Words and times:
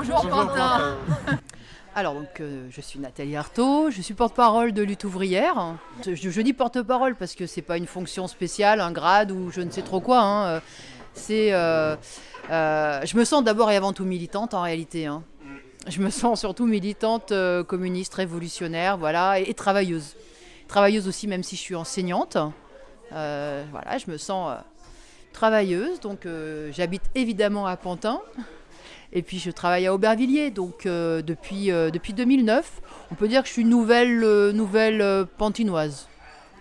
Bonjour, 0.00 0.30
Quentin. 0.30 0.96
Alors, 1.96 2.14
donc, 2.14 2.38
euh, 2.38 2.68
je 2.70 2.80
suis 2.80 3.00
Nathalie 3.00 3.36
Artaud, 3.36 3.90
je 3.90 4.00
suis 4.00 4.14
porte-parole 4.14 4.70
de 4.70 4.84
Lutte 4.84 5.02
ouvrière. 5.02 5.74
Je, 6.06 6.14
je 6.14 6.40
dis 6.40 6.52
porte-parole 6.52 7.16
parce 7.16 7.34
que 7.34 7.48
c'est 7.48 7.62
pas 7.62 7.76
une 7.76 7.88
fonction 7.88 8.28
spéciale, 8.28 8.80
un 8.80 8.92
grade 8.92 9.32
ou 9.32 9.50
je 9.50 9.60
ne 9.60 9.72
sais 9.72 9.82
trop 9.82 10.00
quoi. 10.00 10.20
hein. 10.20 10.60
C'est, 11.14 11.52
euh, 11.52 11.96
euh, 12.48 13.00
je 13.04 13.16
me 13.16 13.24
sens 13.24 13.42
d'abord 13.42 13.72
et 13.72 13.76
avant 13.76 13.92
tout 13.92 14.04
militante 14.04 14.54
en 14.54 14.62
réalité. 14.62 15.06
hein. 15.06 15.24
Je 15.88 15.98
me 16.00 16.10
sens 16.10 16.38
surtout 16.38 16.66
militante 16.66 17.32
communiste, 17.66 18.14
révolutionnaire, 18.14 18.98
voilà, 18.98 19.40
et, 19.40 19.50
et 19.50 19.54
travailleuse. 19.54 20.14
Travailleuse 20.68 21.08
aussi, 21.08 21.26
même 21.26 21.42
si 21.42 21.56
je 21.56 21.60
suis 21.60 21.74
enseignante. 21.74 22.36
Voilà, 23.10 23.98
je 23.98 24.08
me 24.08 24.16
sens 24.16 24.58
travailleuse. 25.32 25.98
Donc, 25.98 26.28
j'habite 26.70 27.02
évidemment 27.16 27.66
à 27.66 27.76
Pantin. 27.76 28.20
Et 29.12 29.22
puis, 29.22 29.38
je 29.38 29.50
travaille 29.50 29.86
à 29.86 29.94
Aubervilliers. 29.94 30.50
Donc, 30.50 30.84
euh, 30.86 31.22
depuis, 31.22 31.70
euh, 31.70 31.90
depuis 31.90 32.12
2009, 32.12 32.82
on 33.10 33.14
peut 33.14 33.28
dire 33.28 33.42
que 33.42 33.48
je 33.48 33.54
suis 33.54 33.64
nouvelle, 33.64 34.22
euh, 34.22 34.52
nouvelle 34.52 35.26
pantinoise. 35.38 36.08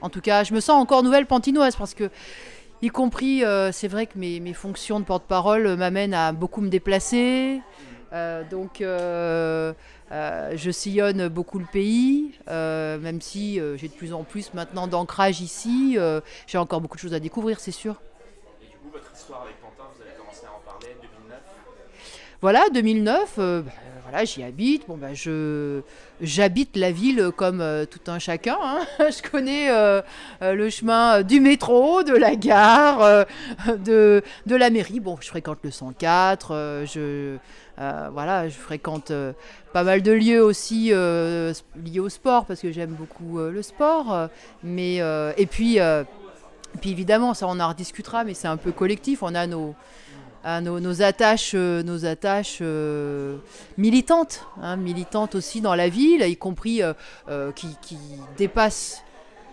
En 0.02 0.10
tout 0.10 0.22
cas, 0.22 0.44
je 0.44 0.54
me 0.54 0.60
sens 0.60 0.82
encore 0.82 1.04
nouvelle 1.04 1.26
pantinoise 1.26 1.76
parce 1.76 1.94
que, 1.94 2.10
y 2.82 2.90
compris, 2.90 3.44
c'est 3.72 3.88
vrai 3.88 4.06
que 4.06 4.18
mes, 4.20 4.40
mes 4.40 4.54
fonctions 4.54 5.00
de 5.00 5.06
porte-parole 5.06 5.76
m'amènent 5.76 6.14
à 6.14 6.32
beaucoup 6.34 6.62
me 6.62 6.70
déplacer. 6.70 7.62
Donc, 8.52 8.78
je 8.80 9.74
sillonne 10.72 11.30
beaucoup 11.30 11.58
le 11.58 11.66
pays, 11.66 12.34
même 12.48 13.22
si 13.22 13.60
j'ai 13.78 13.88
de 13.88 13.94
plus 13.94 14.14
en 14.14 14.24
plus 14.24 14.54
maintenant 14.54 14.86
d'ancrage 14.86 15.42
ici. 15.42 15.98
j'ai 16.46 16.60
encore 16.60 16.80
beaucoup 16.80 16.98
de 16.98 17.02
choses 17.02 17.16
à 17.16 17.20
découvrir, 17.20 17.60
c'est 17.60 17.72
sûr. 17.72 17.96
Et 18.62 18.68
du 18.68 18.78
coup, 18.78 18.90
votre 18.94 19.12
histoire 19.12 19.42
avec 19.42 19.60
Pantin, 19.60 19.90
vous 19.96 20.02
avez 20.04 20.12
commencé 20.16 20.46
à 20.46 20.56
en 20.56 20.62
parler 20.64 20.96
2009 21.02 21.40
Voilà, 22.42 22.64
2009, 22.72 23.36
euh, 23.40 23.62
bah, 23.64 23.72
voilà, 24.04 24.24
j'y 24.24 24.44
habite. 24.44 24.88
Bon, 24.88 24.96
bah, 24.96 25.14
je, 25.14 25.82
j'habite 26.22 26.78
la 26.78 26.92
ville 26.92 27.32
comme 27.36 27.62
euh, 27.62 27.86
tout 27.86 28.12
un 28.12 28.20
chacun. 28.20 28.58
hein. 28.62 28.80
Je 29.00 29.28
connais 29.28 29.72
euh, 29.72 30.02
euh, 30.44 30.54
le 30.54 30.70
chemin 30.70 31.24
du 31.24 31.40
métro, 31.40 32.04
de 32.04 32.14
la 32.14 32.36
gare, 32.36 33.02
euh, 33.02 33.24
de, 33.78 34.22
la 34.56 34.70
mairie. 34.70 35.00
Bon, 35.00 35.18
je 35.20 35.28
fréquente 35.28 35.58
le 35.64 35.72
104. 35.72 36.52
euh, 36.54 36.86
je, 36.86 37.38
euh, 37.80 38.10
voilà, 38.14 38.48
je 38.48 38.56
fréquente 38.56 39.10
euh, 39.12 39.34
pas 39.74 39.84
mal 39.84 40.04
de 40.04 40.12
lieux 40.12 40.44
aussi 40.44 40.90
euh, 40.94 41.54
liés 41.84 42.00
au 42.00 42.10
sport 42.10 42.46
parce 42.46 42.60
que 42.62 42.72
j'aime 42.72 42.92
beaucoup 42.92 43.40
euh, 43.40 43.52
le 43.52 43.64
sport. 43.64 44.14
euh, 44.14 44.28
euh, 44.64 45.34
et 45.38 45.48
puis, 45.48 45.80
euh, 45.80 46.04
et 46.76 46.78
puis 46.78 46.92
évidemment, 46.92 47.34
ça 47.34 47.48
on 47.48 47.60
en 47.60 47.70
rediscutera, 47.70 48.24
mais 48.24 48.36
c'est 48.36 48.48
un 48.48 48.58
peu 48.58 48.72
collectif. 48.72 49.24
On 49.24 49.34
a 49.34 49.48
nos 49.48 49.74
à 50.44 50.62
nos, 50.62 51.02
attaches, 51.02 51.52
euh, 51.56 51.84
euh, 52.62 53.38
militantes, 53.78 54.46
hein, 54.62 54.78
militantes 54.78 55.36
aussi 55.36 55.62
dans 55.62 55.76
la 55.76 55.90
ville, 55.90 56.22
y 56.22 56.38
compris 56.38 56.82
euh, 56.82 57.52
qui, 57.54 57.98
dépassent 58.38 59.04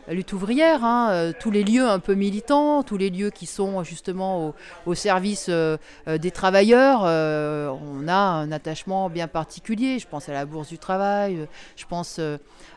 la 0.06 0.14
lutte 0.14 0.32
ouvrière, 0.34 0.84
hein, 0.84 1.32
tous 1.40 1.50
les 1.50 1.64
lieux 1.64 1.88
un 1.88 1.98
peu 1.98 2.14
militants, 2.14 2.82
tous 2.82 2.98
les 2.98 3.08
lieux 3.08 3.30
qui 3.30 3.46
sont 3.46 3.82
justement 3.84 4.54
au, 4.84 4.94
service 4.94 5.48
des 5.48 6.30
travailleurs. 6.30 7.00
on 7.02 8.06
a 8.06 8.14
un 8.14 8.52
attachement 8.52 9.08
bien 9.08 9.28
particulier. 9.28 9.98
Je 9.98 10.06
pense 10.06 10.28
à 10.28 10.34
la 10.34 10.44
Bourse 10.44 10.68
du 10.68 10.78
Travail, 10.78 11.48
je 11.76 11.86
pense 11.86 12.20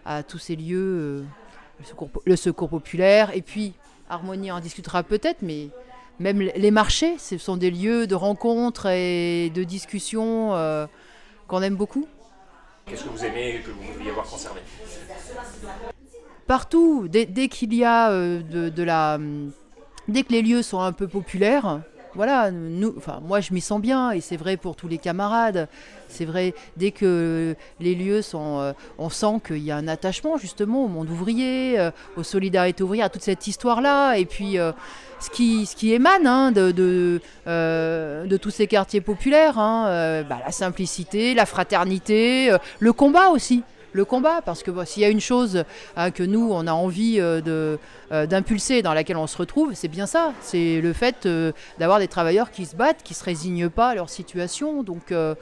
à 0.06 0.24
tous 0.24 0.38
ces 0.38 0.56
lieux, 0.56 1.26
le, 1.80 1.86
secours, 1.86 2.10
le 2.26 2.36
secours 2.38 2.70
populaire, 2.70 3.36
et 3.36 3.42
puis 3.42 3.74
Harmonie 4.10 4.52
en 4.52 4.62
discutera 4.62 5.04
peut-être, 5.04 5.42
mais 5.42 5.68
même 6.20 6.40
les 6.40 6.72
marchés, 6.72 7.18
ce 7.18 7.38
sont 7.38 7.58
des 7.58 7.72
lieux 7.72 8.08
de 8.08 8.16
rencontres 8.16 8.88
et 8.88 9.52
de 9.54 9.64
discussions 9.64 10.56
euh, 10.56 10.88
qu'on 11.48 11.62
aime 11.62 11.76
beaucoup. 11.76 12.08
Qu'est-ce 12.86 13.04
que 13.04 13.10
vous 13.10 13.26
aimez 13.26 13.56
et 13.56 13.60
que 13.60 13.70
vous 13.70 13.84
voudriez 13.84 14.12
voir 14.12 14.26
conservé 14.26 14.62
Partout, 16.48 17.08
dès, 17.10 17.26
dès 17.26 17.50
qu'il 17.50 17.74
y 17.74 17.84
a 17.84 18.10
euh, 18.12 18.42
de, 18.42 18.70
de 18.70 18.84
la... 18.84 19.20
Dès 20.08 20.24
que 20.24 20.32
les 20.32 20.42
lieux 20.42 20.62
sont 20.62 20.80
un 20.80 20.94
peu 20.94 21.08
populaires, 21.08 21.82
voilà, 22.18 22.50
moi 23.22 23.42
je 23.42 23.54
m'y 23.54 23.62
sens 23.62 23.80
bien 23.80 24.10
et 24.10 24.22
c'est 24.22 24.38
vrai 24.38 24.58
pour 24.58 24.76
tous 24.76 24.88
les 24.88 24.98
camarades. 24.98 25.70
C'est 26.10 26.26
vrai, 26.26 26.56
dès 26.76 26.90
que 26.90 27.56
les 27.80 27.94
lieux 27.94 28.24
sont. 28.24 28.60
euh, 28.60 28.74
on 28.98 29.10
sent 29.10 29.40
qu'il 29.46 29.60
y 29.60 29.70
a 29.70 29.78
un 29.78 29.88
attachement 29.88 30.38
justement 30.38 30.86
au 30.86 30.88
monde 30.88 31.12
ouvrier, 31.12 31.80
euh, 31.80 31.92
aux 32.16 32.24
solidarités 32.24 32.82
ouvrières, 32.84 33.06
à 33.06 33.10
toute 33.10 33.22
cette 33.22 33.46
histoire-là. 33.46 34.16
Et 34.16 34.26
puis 34.26 34.58
euh, 34.58 34.72
ce, 35.20 35.30
qui, 35.30 35.94
émane 35.94 36.26
hein, 36.26 36.52
de, 36.52 37.22
tous 38.42 38.50
ces 38.50 38.66
quartiers 38.66 39.02
populaires, 39.02 39.60
hein, 39.60 40.24
bah, 40.28 40.40
la 40.44 40.52
simplicité, 40.52 41.36
la 41.36 41.46
fraternité, 41.46 42.52
le 42.80 42.94
combat 42.94 43.30
aussi. 43.30 43.64
Le 43.98 44.06
combat, 44.06 44.44
parce 44.44 44.62
que 44.62 44.86
s'il 44.86 45.02
y 45.02 45.06
a 45.06 45.10
une 45.10 45.20
chose 45.20 45.64
hein, 45.96 46.12
que 46.12 46.22
nous, 46.22 46.52
on 46.52 46.68
a 46.68 46.72
envie 46.72 47.20
euh, 47.20 47.42
euh, 48.12 48.28
d'impulser, 48.28 48.84
dans 48.84 48.94
laquelle 48.94 49.18
on 49.18 49.26
se 49.26 49.36
retrouve, 49.36 49.74
c'est 49.74 49.88
bien 49.88 50.06
ça. 50.06 50.34
C'est 50.42 50.82
le 50.82 50.94
fait 50.94 51.26
euh, 51.26 51.52
d'avoir 51.80 51.98
des 51.98 52.08
travailleurs 52.08 52.52
qui 52.52 52.68
se 52.68 52.76
battent, 52.76 53.02
qui 53.02 53.14
ne 53.14 53.18
se 53.18 53.24
résignent 53.24 53.70
pas 53.70 53.90
à 53.90 53.96
leur 53.96 54.12
situation. 54.12 54.84
Donc, 54.84 55.12
euh, 55.12 55.34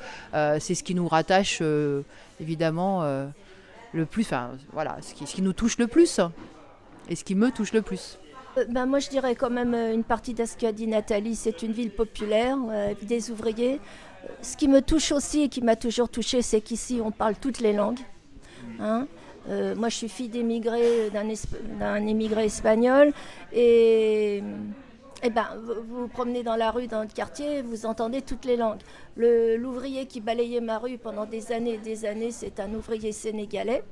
c'est 0.62 0.74
ce 0.74 0.84
qui 0.84 0.96
nous 0.96 1.06
rattache, 1.06 1.62
évidemment, 2.40 3.04
le 3.92 4.06
plus. 4.06 4.24
Enfin, 4.24 4.52
voilà, 4.72 5.00
ce 5.02 5.14
qui, 5.14 5.28
ce 5.28 5.36
qui 5.36 5.42
nous 5.42 5.52
touche 5.52 5.78
le 5.78 5.88
plus. 5.88 6.22
Et 7.10 7.18
ce 7.18 7.26
qui 7.26 7.36
me 7.36 7.52
touche 7.52 7.74
le 7.74 7.82
plus. 7.82 8.18
Ben 8.70 8.86
moi, 8.86 9.00
je 9.00 9.10
dirais 9.10 9.36
quand 9.36 9.50
même 9.50 9.76
une 9.76 10.06
partie 10.06 10.34
de 10.34 10.46
ce 10.46 10.56
qu'a 10.56 10.72
dit 10.72 10.88
Nathalie. 10.88 11.36
C'est 11.36 11.62
une 11.62 11.74
ville 11.74 11.92
populaire, 11.92 12.58
euh, 12.70 12.94
des 13.02 13.32
ouvriers. 13.32 13.82
Ce 14.42 14.56
qui 14.56 14.70
me 14.70 14.82
touche 14.82 15.12
aussi 15.12 15.42
et 15.42 15.50
qui 15.50 15.62
m'a 15.62 15.76
toujours 15.76 16.08
touché, 16.08 16.42
c'est 16.42 16.62
qu'ici, 16.62 17.02
on 17.04 17.12
parle 17.12 17.36
toutes 17.36 17.60
les 17.60 17.74
langues. 17.74 18.00
Hein. 18.80 19.08
Euh, 19.50 19.76
moi, 19.76 19.90
je 19.90 19.96
suis 19.96 20.10
fille 20.10 20.30
d'émigré, 20.30 21.10
d'un 21.12 21.28
esp- 21.28 21.62
d'un 21.80 22.06
émigré 22.08 22.46
espagnol. 22.46 23.14
Et, 23.54 24.42
eh 25.24 25.30
ben, 25.30 25.46
vous 25.64 26.02
vous 26.02 26.08
promenez 26.08 26.44
dans 26.44 26.56
la 26.56 26.72
rue, 26.72 26.88
dans 26.88 27.02
le 27.02 27.08
quartier, 27.08 27.62
vous 27.62 27.86
entendez 27.86 28.22
toutes 28.22 28.46
les 28.46 28.58
langues. 28.58 28.82
Le- 29.16 29.56
L'ouvrier 29.56 30.08
qui 30.08 30.20
balayait 30.20 30.62
ma 30.62 30.78
rue 30.80 30.98
pendant 30.98 31.26
des 31.26 31.52
années 31.52 31.76
et 31.76 31.78
des 31.78 32.06
années, 32.06 32.32
c'est 32.32 32.60
un 32.60 32.74
ouvrier 32.74 33.12
sénégalais. 33.12 33.84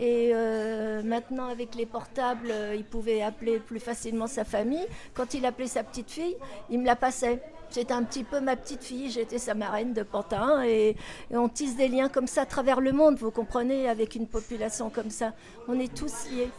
Et 0.00 0.30
euh, 0.34 1.02
maintenant, 1.02 1.46
avec 1.48 1.74
les 1.76 1.86
portables, 1.86 2.48
euh, 2.50 2.74
il 2.76 2.84
pouvait 2.84 3.22
appeler 3.22 3.58
plus 3.58 3.80
facilement 3.80 4.26
sa 4.26 4.44
famille. 4.44 4.86
Quand 5.14 5.34
il 5.34 5.46
appelait 5.46 5.66
sa 5.68 5.82
petite 5.82 6.10
fille, 6.10 6.36
il 6.68 6.80
me 6.80 6.84
la 6.86 6.96
passait. 6.96 7.40
C'était 7.70 7.92
un 7.92 8.04
petit 8.04 8.24
peu 8.24 8.40
ma 8.40 8.56
petite 8.56 8.82
fille, 8.82 9.10
j'étais 9.10 9.38
sa 9.38 9.54
marraine 9.54 9.92
de 9.92 10.02
Pantin. 10.02 10.62
Et, 10.64 10.96
on 11.30 11.48
tisse 11.48 11.76
des 11.76 11.88
liens 11.88 12.08
comme 12.08 12.26
ça 12.26 12.42
à 12.42 12.46
travers 12.46 12.80
le 12.80 12.92
monde, 12.92 13.16
vous 13.18 13.30
comprenez, 13.30 13.88
avec 13.88 14.14
une 14.14 14.26
population 14.26 14.88
comme 14.90 15.10
ça. 15.10 15.32
On 15.68 15.78
est 15.78 15.94
tous 15.94 16.30
liés. 16.30 16.50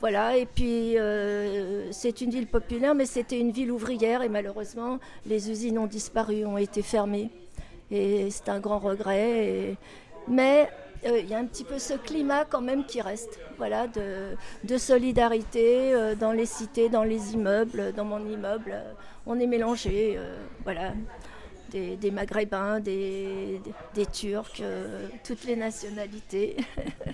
Voilà, 0.00 0.36
et 0.36 0.46
puis 0.46 0.98
euh, 0.98 1.92
c'est 1.92 2.22
une 2.22 2.30
ville 2.30 2.48
populaire, 2.48 2.94
mais 2.94 3.06
c'était 3.06 3.38
une 3.38 3.52
ville 3.52 3.70
ouvrière 3.70 4.22
et 4.22 4.28
malheureusement, 4.28 4.98
les 5.26 5.48
usines 5.50 5.78
ont 5.78 5.86
disparu, 5.86 6.44
ont 6.44 6.58
été 6.58 6.82
fermées. 6.82 7.30
Et 7.90 8.28
c'est 8.30 8.48
un 8.48 8.58
grand 8.58 8.78
regret. 8.78 9.46
et- 9.46 9.76
Mais 10.28 10.68
il 11.04 11.28
y 11.28 11.34
a 11.34 11.38
un 11.38 11.46
petit 11.46 11.64
peu 11.64 11.78
ce 11.78 11.94
climat 11.94 12.44
quand 12.44 12.60
même 12.60 12.84
qui 12.84 13.00
reste, 13.00 13.38
voilà, 13.58 13.86
de, 13.88 14.36
de 14.64 14.78
solidarité 14.78 15.92
euh, 15.94 16.14
dans 16.14 16.32
les 16.32 16.46
cités, 16.46 16.88
dans 16.88 17.02
les 17.04 17.32
immeubles, 17.34 17.92
dans 17.94 18.04
mon 18.04 18.24
immeuble. 18.26 18.72
euh, 18.72 18.92
on 19.26 19.38
est 19.38 19.46
mélangés, 19.46 20.14
euh, 20.16 20.36
voilà, 20.64 20.92
des, 21.70 21.96
des 21.96 22.10
Maghrébins, 22.10 22.80
des, 22.80 23.60
des, 23.64 23.72
des 23.94 24.06
Turcs, 24.06 24.60
euh, 24.60 25.08
toutes 25.24 25.44
les 25.44 25.56
nationalités. 25.56 26.56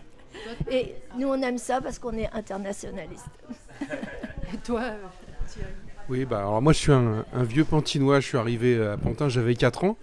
Et 0.71 0.95
nous, 1.17 1.29
on 1.29 1.41
aime 1.43 1.59
ça 1.59 1.81
parce 1.81 1.99
qu'on 1.99 2.17
est 2.17 2.31
internationaliste. 2.33 3.27
Et 3.83 4.57
toi, 4.65 4.81
euh, 4.83 4.97
Thierry? 5.47 5.73
Oui, 6.09 6.25
bah 6.25 6.39
alors 6.39 6.63
moi 6.63 6.73
je 6.73 6.79
suis 6.79 6.93
un, 6.93 7.27
un 7.35 7.43
vieux 7.43 7.65
pantinois, 7.67 8.21
je 8.21 8.29
suis 8.29 8.39
arrivé 8.39 8.83
à 8.83 8.97
Pantin, 8.97 9.29
j'avais 9.29 9.55
4 9.55 9.85
ans. 9.85 9.99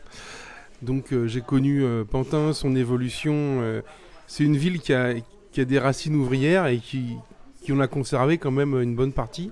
Donc 0.82 1.12
euh, 1.14 1.28
j'ai 1.28 1.42
connu 1.42 1.84
euh, 1.84 2.04
Pantin, 2.04 2.54
son 2.54 2.76
évolution. 2.76 3.34
euh, 3.36 3.82
c'est 4.28 4.44
une 4.44 4.58
ville 4.58 4.80
qui 4.80 4.94
a, 4.94 5.14
qui 5.52 5.62
a 5.62 5.66
des 5.66 5.80
racines 5.80 6.16
ouvrières 6.16 6.68
et 6.68 6.78
qui, 6.78 7.16
qui 7.62 7.72
en 7.74 7.80
a 7.80 7.88
conservé 7.88 8.38
quand 8.38 8.52
même 8.52 8.80
une 8.82 8.96
bonne 8.96 9.14
partie. 9.14 9.52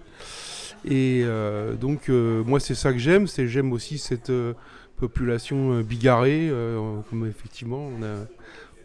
Et 0.85 1.23
donc 1.79 2.09
moi 2.09 2.59
c'est 2.59 2.75
ça 2.75 2.91
que 2.91 2.99
j'aime, 2.99 3.25
c'est 3.25 3.47
j'aime 3.47 3.71
aussi 3.71 3.97
cette 3.97 4.33
population 4.97 5.79
bigarrée, 5.79 6.51
effectivement 7.25 7.87
on 7.97 8.03
a, 8.03 8.25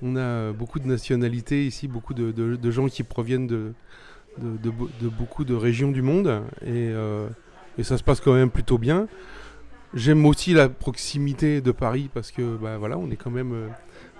on 0.02 0.16
a 0.16 0.52
beaucoup 0.52 0.78
de 0.78 0.86
nationalités 0.86 1.66
ici, 1.66 1.88
beaucoup 1.88 2.14
de, 2.14 2.30
de- 2.30 2.54
de 2.54 2.70
gens 2.70 2.86
qui 2.86 3.02
proviennent 3.02 3.48
de, 3.48 3.72
de, 4.40 4.56
de 4.62 4.70
be- 4.70 4.88
de 5.02 5.08
beaucoup 5.08 5.44
de 5.44 5.54
régions 5.54 5.90
du 5.90 6.02
monde 6.02 6.40
et, 6.64 6.92
et 7.78 7.82
ça 7.82 7.98
se 7.98 8.04
passe 8.04 8.20
quand 8.20 8.34
même 8.34 8.50
plutôt 8.50 8.78
bien. 8.78 9.08
J'aime 9.94 10.26
aussi 10.26 10.52
la 10.52 10.68
proximité 10.68 11.62
de 11.62 11.72
Paris 11.72 12.10
parce 12.12 12.30
que 12.30 12.56
bah, 12.56 12.76
voilà, 12.76 12.98
on 12.98 13.10
est 13.10 13.16
quand 13.16 13.30
même, 13.30 13.52
euh, 13.54 13.68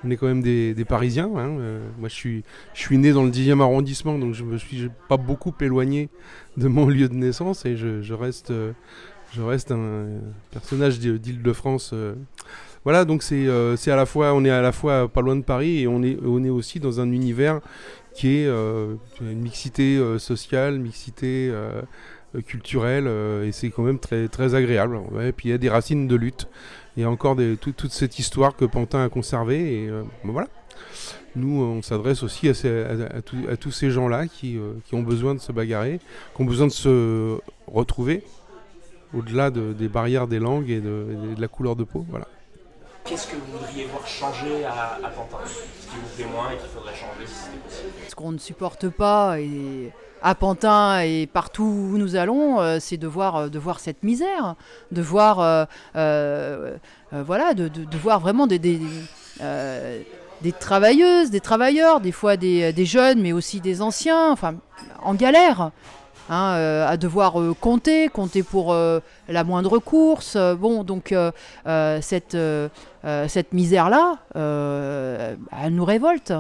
on 0.03 0.11
est 0.11 0.17
quand 0.17 0.27
même 0.27 0.41
des, 0.43 0.75
Parisiens. 0.89 1.31
hein. 1.37 1.59
Euh, 1.59 1.87
moi, 1.99 2.09
je 2.09 2.15
suis, 2.15 2.45
je 2.73 2.81
suis 2.81 2.97
né 2.97 3.13
dans 3.13 3.23
le 3.23 3.31
10e 3.31 3.61
arrondissement, 3.61 4.19
donc 4.19 4.33
je 4.33 4.45
me 4.45 4.57
suis 4.57 4.89
pas 5.09 5.19
beaucoup 5.19 5.53
éloigné 5.61 6.09
de 6.57 6.69
mon 6.69 6.87
lieu 6.87 7.09
de 7.09 7.15
naissance 7.15 7.67
et 7.67 7.77
je, 7.77 8.15
reste, 8.15 8.51
euh, 8.51 8.73
je 9.33 9.43
reste 9.43 9.71
un 9.71 10.07
personnage 10.53 11.01
d'Île-de-France. 11.01 11.95
voilà, 12.85 13.05
donc 13.05 13.23
c'est 13.23 13.47
à 13.47 13.97
la 13.97 14.07
fois, 14.07 14.33
on 14.33 14.47
est 14.47 14.51
à 14.51 14.63
la 14.63 14.73
fois 14.73 15.07
pas 15.09 15.21
loin 15.21 15.37
de 15.37 15.43
Paris 15.43 15.83
et 15.83 15.87
on 15.87 16.03
est, 16.03 16.17
on 16.25 16.43
est 16.45 16.51
aussi 16.51 16.81
dans 16.81 16.99
un 17.01 17.13
univers 17.13 17.61
qui 18.15 18.29
est 18.29 18.49
une 18.49 19.39
mixité 19.39 20.01
sociale, 20.19 20.79
mixité 20.79 21.53
culturelle, 22.47 23.07
euh, 23.07 23.47
et 23.47 23.53
c'est 23.53 23.71
quand 23.71 23.83
même 23.83 23.99
très, 23.99 24.29
très 24.29 24.55
agréable. 24.55 24.97
Ouais, 25.13 25.29
et 25.29 25.33
puis 25.33 25.49
il 25.49 25.53
y 25.53 25.55
a 25.55 25.59
des 25.59 25.69
racines 25.71 26.07
de 26.09 26.17
lutte. 26.17 26.47
Il 26.97 27.03
y 27.03 27.07
a 27.07 27.11
encore 27.11 27.37
des, 27.37 27.57
tout- 27.57 27.73
toute 27.73 27.93
cette 27.93 28.19
histoire 28.19 28.57
que 28.57 28.65
Pantin 28.65 29.05
a 29.05 29.09
conservée, 29.09 29.85
et 29.85 29.89
euh, 29.89 30.03
ben 30.25 30.33
voilà. 30.33 30.49
Nous, 31.37 31.63
on 31.63 31.83
s'adresse 31.83 32.23
aussi 32.23 32.49
à, 32.49 32.55
ces- 32.55 32.83
à- 32.83 33.17
à 33.19 33.23
tous- 33.23 33.49
à 33.49 33.57
tous 33.57 33.71
ces 33.71 33.91
gens-là 33.91 34.27
qui, 34.27 34.57
euh, 34.59 34.73
qui 34.85 34.95
ont 34.95 35.03
besoin 35.03 35.35
de 35.35 35.41
se 35.41 35.53
bagarrer, 35.53 36.01
qui 36.35 36.43
ont 36.43 36.45
besoin 36.45 36.67
de 36.67 36.73
se 36.73 37.39
retrouver, 37.67 38.25
au-delà 39.15 39.51
de- 39.51 39.73
des 39.73 39.89
barrières 39.89 40.27
des 40.27 40.39
langues 40.39 40.71
et 40.71 40.81
de, 40.81 41.07
et 41.33 41.35
de 41.37 41.41
la 41.41 41.49
couleur 41.49 41.77
de 41.77 41.85
peau. 41.85 42.05
Voilà. 42.11 42.27
Qu'est-ce 43.05 43.29
que 43.29 43.37
vous 43.37 43.59
voudriez 43.59 43.87
voir 43.87 44.07
changer 44.07 44.65
à, 44.65 44.99
à 45.03 45.09
Pantin? 45.11 45.39
Ce 45.47 45.87
qui 45.87 45.97
vous 45.97 46.09
plaît 46.17 46.27
moins 46.33 46.51
et 46.51 46.57
qu'il 46.57 46.69
faudrait 46.69 46.95
changer 46.95 47.27
si 47.27 47.35
c'était 47.35 47.59
possible 47.65 47.93
Ce 48.09 48.15
qu'on 48.15 48.33
ne 48.33 48.39
supporte 48.39 48.89
pas 48.91 49.41
et 49.41 49.93
à 50.23 50.35
Pantin 50.35 51.01
et 51.01 51.27
partout 51.27 51.65
où 51.93 51.99
nous 51.99 52.17
allons, 52.17 52.61
euh, 52.61 52.79
c'est 52.81 52.97
de 52.97 53.07
voir, 53.07 53.37
euh, 53.37 53.49
de 53.49 53.59
voir 53.59 53.81
cette 53.81 54.03
misère, 54.03 54.55
de 54.93 55.03
voir, 55.03 55.67
euh, 55.97 56.77
voilà, 57.13 57.55
de, 57.55 57.69
de- 57.69 57.97
voir 57.99 58.21
vraiment 58.21 58.47
des, 58.47 58.59
des, 58.59 58.81
travailleuses, 60.59 61.31
des 61.31 61.41
travailleurs, 61.41 62.01
des 62.01 62.13
fois 62.13 62.37
des, 62.37 62.73
des 62.73 62.87
jeunes, 62.87 63.21
mais 63.21 63.33
aussi 63.33 63.61
des 63.61 63.81
anciens, 63.83 64.31
enfin, 64.33 64.55
en 65.03 65.15
galère. 65.15 65.71
hein, 66.31 66.85
à 66.87 66.97
devoir 66.97 67.35
compter, 67.61 68.09
compter 68.09 68.43
pour 68.43 68.75
la 68.75 69.45
moindre 69.45 69.79
course. 69.79 70.37
Bon, 70.59 70.85
donc 70.85 71.15
cette, 72.01 72.37
cette 73.29 73.53
misère-là, 73.53 74.19
elle 74.35 75.75
nous 75.75 75.85
révolte. 75.85 76.33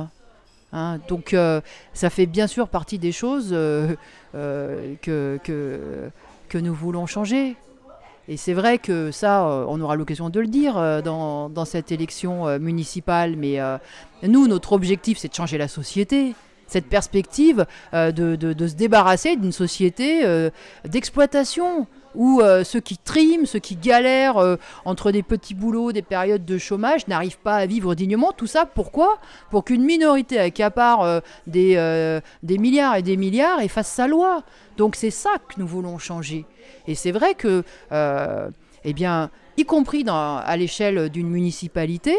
Hein, 0.72 0.98
donc 1.08 1.32
euh, 1.32 1.60
ça 1.94 2.10
fait 2.10 2.26
bien 2.26 2.46
sûr 2.46 2.68
partie 2.68 2.98
des 2.98 3.12
choses 3.12 3.50
euh, 3.52 3.94
euh, 4.34 4.94
que, 5.00 5.38
que, 5.42 6.58
nous 6.58 6.74
voulons 6.74 7.06
changer. 7.06 7.56
Et 8.28 8.36
c'est 8.36 8.52
vrai 8.52 8.76
que 8.78 9.10
ça, 9.10 9.48
euh, 9.48 9.64
on 9.68 9.80
aura 9.80 9.96
l'occasion 9.96 10.28
de 10.28 10.40
le 10.40 10.46
dire 10.46 10.74
dans, 11.02 11.48
dans 11.48 11.64
cette 11.64 11.90
élection 11.90 12.58
municipale, 12.58 13.36
mais 13.36 13.58
nous, 14.22 14.46
notre 14.46 14.72
objectif, 14.72 15.16
c'est 15.18 15.28
de 15.28 15.34
changer 15.34 15.56
la 15.56 15.68
société. 15.68 16.34
Cette 16.66 16.86
perspective 16.86 17.64
de, 17.94 18.10
de- 18.10 18.52
de 18.52 18.66
se 18.66 18.74
débarrasser 18.74 19.36
d'une 19.36 19.52
société 19.52 20.50
d'exploitation, 20.84 21.86
où 22.14 22.40
euh, 22.40 22.64
ceux 22.64 22.80
qui 22.80 22.98
triment, 22.98 23.46
ceux 23.46 23.58
qui 23.58 23.76
galèrent 23.76 24.38
euh, 24.38 24.56
entre 24.84 25.12
des 25.12 25.22
petits 25.22 25.54
boulots, 25.54 25.92
des 25.92 26.02
périodes 26.02 26.44
de 26.44 26.58
chômage, 26.58 27.06
n'arrivent 27.08 27.38
pas 27.38 27.56
à 27.56 27.66
vivre 27.66 27.94
dignement. 27.94 28.32
Tout 28.32 28.46
ça, 28.46 28.66
pourquoi? 28.66 29.18
Pour 29.50 29.64
qu'une 29.64 29.82
minorité 29.84 30.38
accapare 30.38 31.02
euh, 31.02 31.20
des, 31.46 31.74
euh, 31.76 32.20
des 32.42 32.58
milliards 32.58 32.96
et 32.96 33.02
des 33.02 33.16
milliards 33.16 33.60
et 33.60 33.68
fasse 33.68 33.88
sa 33.88 34.06
loi. 34.06 34.42
Donc 34.76 34.96
c'est 34.96 35.10
ça 35.10 35.30
que 35.48 35.60
nous 35.60 35.66
voulons 35.66 35.98
changer. 35.98 36.44
Et 36.86 36.94
c'est 36.94 37.12
vrai 37.12 37.34
que, 37.34 37.64
eh 37.90 38.92
bien, 38.92 39.30
y 39.56 39.64
compris 39.64 40.04
à 40.08 40.56
l'échelle 40.56 41.08
d'une 41.08 41.28
municipalité, 41.28 42.16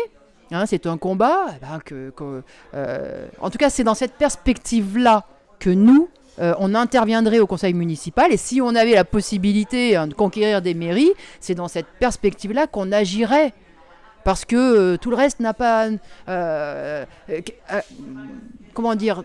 hein, 0.52 0.66
c'est 0.66 0.86
un 0.86 0.98
combat. 0.98 1.46
eh 1.56 1.60
ben, 1.62 2.44
en 3.42 3.50
tout 3.50 3.58
cas, 3.58 3.70
c'est 3.70 3.84
dans 3.84 3.96
cette 3.96 4.14
perspective-là 4.14 5.26
que 5.60 5.70
nous, 5.70 6.10
euh, 6.40 6.54
on 6.60 6.76
interviendrait 6.76 7.40
au 7.40 7.48
conseil 7.48 7.74
municipal. 7.74 8.32
Et 8.32 8.38
si 8.38 8.62
on 8.62 8.76
avait 8.76 8.94
la 8.94 9.06
possibilité 9.06 9.96
hein, 9.96 10.08
de 10.08 10.14
conquérir 10.14 10.62
des 10.62 10.74
mairies, 10.74 11.12
c'est 11.40 11.56
dans 11.56 11.68
cette 11.68 11.88
perspective-là 12.00 12.68
qu'on 12.68 12.92
agirait. 12.92 13.54
Parce 14.24 14.46
que 14.46 14.56
euh, 14.56 14.98
tout 14.98 15.10
le 15.10 15.16
reste 15.16 15.40
n'a 15.40 15.54
pas. 15.54 15.88
euh, 16.28 17.06
comment 18.74 18.96
dire 18.96 19.24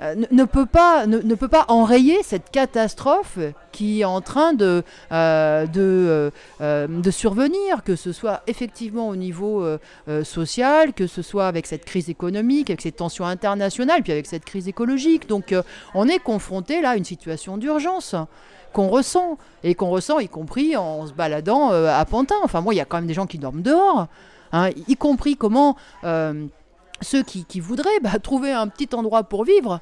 ne, 0.00 0.26
ne 0.30 0.44
peut 0.44 0.66
pas, 0.66 1.64
enrayer 1.68 2.22
cette 2.22 2.50
catastrophe 2.50 3.38
qui 3.72 4.00
est 4.00 4.04
en 4.04 4.20
train 4.20 4.52
de, 4.52 4.82
euh, 5.12 5.66
euh, 5.76 6.30
euh, 6.60 7.10
survenir, 7.10 7.82
que 7.84 7.96
ce 7.96 8.12
soit 8.12 8.42
effectivement 8.46 9.08
au 9.08 9.16
niveau 9.16 9.62
euh, 9.62 9.78
euh, 10.08 10.24
social, 10.24 10.92
que 10.92 11.06
ce 11.06 11.22
soit 11.22 11.46
avec 11.46 11.66
cette 11.66 11.84
crise 11.84 12.08
économique, 12.08 12.70
avec 12.70 12.80
ces 12.80 12.92
tensions 12.92 13.26
internationales, 13.26 14.02
puis 14.02 14.12
avec 14.12 14.26
cette 14.26 14.44
crise 14.44 14.68
écologique. 14.68 15.28
Donc 15.28 15.52
euh, 15.52 15.62
on 15.94 16.08
est 16.08 16.18
confronté 16.18 16.80
là 16.80 16.90
à 16.90 16.96
une 16.96 17.04
situation 17.04 17.56
d'urgence 17.56 18.14
qu'on 18.72 18.88
ressent, 18.88 19.38
et 19.62 19.74
qu'on 19.74 19.90
ressent 19.90 20.18
y 20.18 20.28
compris 20.28 20.76
en 20.76 21.06
se 21.06 21.12
baladant 21.12 21.72
euh, 21.72 21.88
à 21.88 22.04
Pantin. 22.04 22.36
Enfin 22.42 22.60
moi, 22.60 22.74
il 22.74 22.76
y 22.76 22.80
a 22.80 22.84
quand 22.84 22.98
même 22.98 23.06
des 23.06 23.14
gens 23.14 23.26
qui 23.26 23.38
dorment 23.38 23.62
dehors, 23.62 24.08
hein, 24.52 24.70
y 24.88 24.96
compris 24.96 25.36
comment... 25.36 25.76
ceux 27.00 27.22
qui, 27.22 27.44
voudraient 27.60 28.00
bah, 28.02 28.18
trouver 28.18 28.52
un 28.52 28.68
petit 28.68 28.88
endroit 28.94 29.24
pour 29.24 29.44
vivre, 29.44 29.80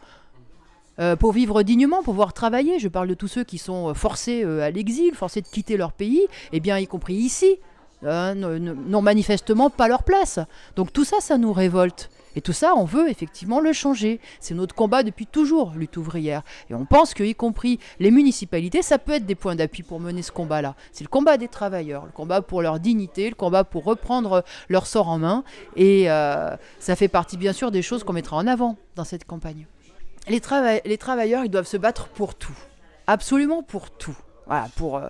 euh, 0.99 1.17
pour 1.17 1.33
vivre 1.33 1.63
dignement, 1.63 1.97
pour 2.03 2.15
pouvoir 2.15 2.33
travailler. 2.33 2.79
Je 2.79 2.89
parle 2.89 3.09
de 3.09 3.15
tous 3.15 3.29
ceux 3.29 3.45
qui 3.45 3.59
sont 3.59 3.91
euh, 3.91 3.95
forcés 3.95 4.43
euh, 4.45 4.63
à 4.63 4.71
l'exil, 4.71 5.15
forcés 5.15 5.41
de 5.41 5.49
quitter 5.49 5.77
leur 5.77 5.93
pays, 5.93 6.27
et 6.53 6.61
bien 6.61 6.79
y 6.79 6.87
compris 6.87 7.15
ici, 7.15 7.59
euh, 8.05 8.33
n- 8.33 8.45
n- 8.45 8.77
n'ont 8.89 9.03
manifestement 9.03 9.71
pas 9.71 9.89
leur 9.89 10.03
place. 10.03 10.39
Donc 10.77 10.93
tout 10.93 11.05
ça, 11.05 11.17
ça 11.21 11.39
nous 11.39 11.53
révolte. 11.53 12.11
Et 12.37 12.41
tout 12.41 12.53
ça, 12.53 12.75
on 12.77 12.85
veut 12.85 13.11
effectivement 13.11 13.61
le 13.61 13.73
changer. 13.73 14.21
C'est 14.41 14.55
notre 14.55 14.75
combat 14.75 15.03
depuis 15.03 15.27
toujours, 15.27 15.73
lutte 15.77 15.97
ouvrière. 15.97 16.43
Et 16.71 16.75
on 16.75 16.85
pense 16.85 17.15
que, 17.15 17.23
y 17.23 17.35
compris 17.35 17.79
les 18.01 18.11
municipalités, 18.11 18.83
ça 18.83 18.99
peut 18.99 19.13
être 19.13 19.27
des 19.27 19.35
points 19.35 19.55
d'appui 19.55 19.83
pour 19.83 20.01
mener 20.01 20.23
ce 20.23 20.33
combat-là. 20.33 20.75
C'est 20.93 21.05
le 21.05 21.09
combat 21.09 21.37
des 21.37 21.49
travailleurs, 21.49 22.07
le 22.07 22.13
combat 22.13 22.41
pour 22.43 22.63
leur 22.63 22.81
dignité, 22.81 23.29
le 23.29 23.35
combat 23.35 23.65
pour 23.65 23.85
reprendre 23.85 24.45
leur 24.69 24.87
sort 24.87 25.09
en 25.09 25.19
main. 25.19 25.45
Et 25.77 26.11
euh, 26.11 26.57
ça 26.79 26.97
fait 26.97 27.09
partie, 27.09 27.37
bien 27.37 27.53
sûr, 27.53 27.71
des 27.71 27.83
choses 27.83 28.05
qu'on 28.05 28.13
mettra 28.15 28.37
en 28.37 28.47
avant 28.47 28.77
dans 28.97 29.05
cette 29.05 29.25
campagne. 29.25 29.67
Les, 30.29 30.41
trava- 30.41 30.81
les 30.85 30.99
travailleurs, 30.99 31.45
ils 31.45 31.51
doivent 31.51 31.67
se 31.67 31.77
battre 31.77 32.09
pour 32.09 32.35
tout. 32.35 32.57
Absolument 33.07 33.63
pour 33.63 33.91
tout. 33.91 34.17
Voilà, 34.47 34.69
pour. 34.77 34.97
euh, 34.97 35.09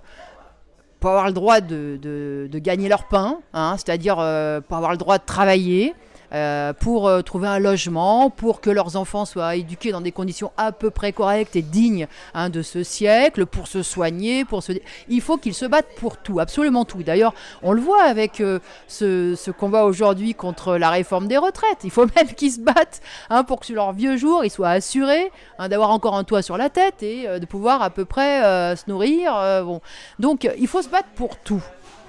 avoir 1.01 1.27
le 1.27 1.33
droit 1.33 1.61
de, 1.61 1.99
de- 2.01 2.49
de 2.51 2.59
gagner 2.61 2.89
leur 2.89 3.09
pain, 3.09 3.41
hein, 3.55 3.75
c'est-à-dire 3.77 4.17
euh, 4.21 4.61
pour 4.61 4.77
avoir 4.77 4.93
le 4.93 4.99
droit 4.99 5.19
de 5.19 5.25
travailler, 5.25 5.95
euh, 6.34 6.73
pour 6.73 7.08
euh, 7.08 7.20
trouver 7.20 7.46
un 7.46 7.58
logement, 7.58 8.31
pour 8.31 8.61
que 8.61 8.70
leurs 8.70 8.96
enfants 8.96 9.26
soient 9.26 9.55
éduqués 9.56 9.93
dans 9.93 10.00
des 10.00 10.12
conditions 10.12 10.50
à 10.56 10.73
peu 10.73 10.90
près 10.90 11.12
correctes 11.12 11.56
et 11.56 11.62
dignes 11.62 12.06
hein, 12.32 12.49
de 12.49 12.62
ce 12.62 12.82
siècle, 12.82 13.44
pour 13.44 13.67
se 13.67 13.82
soigner, 13.82 14.46
pour 14.46 14.62
se... 14.62 14.73
Il 15.08 15.20
faut 15.20 15.37
qu'ils 15.37 15.55
se 15.55 15.67
battent 15.67 15.94
pour 15.96 16.17
tout, 16.17 16.40
absolument 16.40 16.87
tout. 16.87 17.02
D'ailleurs, 17.02 17.34
on 17.62 17.73
le 17.73 17.82
voit 17.82 18.02
avec 18.02 18.40
euh, 18.40 18.61
ce, 18.88 19.50
combat 19.50 19.84
aujourd'hui 19.84 20.34
contre 20.34 20.76
la 20.76 20.88
réforme 20.88 21.29
des 21.29 21.37
retraites. 21.37 21.81
Il 21.84 21.90
faut 21.90 22.06
même 22.17 22.29
qu'ils 22.34 22.53
se 22.53 22.60
battent 22.60 23.03
hein, 23.29 23.44
pour 23.44 23.60
que 23.60 23.67
sur 23.67 23.74
leurs 23.74 23.93
vieux 23.93 24.17
jours, 24.17 24.44
ils 24.44 24.51
soient 24.51 24.70
assurés 24.70 25.31
hein, 25.58 25.69
d'avoir 25.69 25.91
encore 25.91 26.17
un 26.17 26.24
toit 26.24 26.43
sur 26.43 26.56
la 26.56 26.70
tête 26.70 27.03
et 27.03 27.27
de 27.39 27.46
pouvoir 27.46 27.82
à 27.82 27.91
peu 27.91 28.05
près 28.06 28.41
se 28.77 28.89
nourrir. 28.89 29.34
bon. 29.65 29.81
Donc, 30.19 30.48
il 30.58 30.67
faut 30.67 30.82
se 30.82 30.89
battre 30.89 31.08
pour 31.15 31.36
tout. 31.36 31.62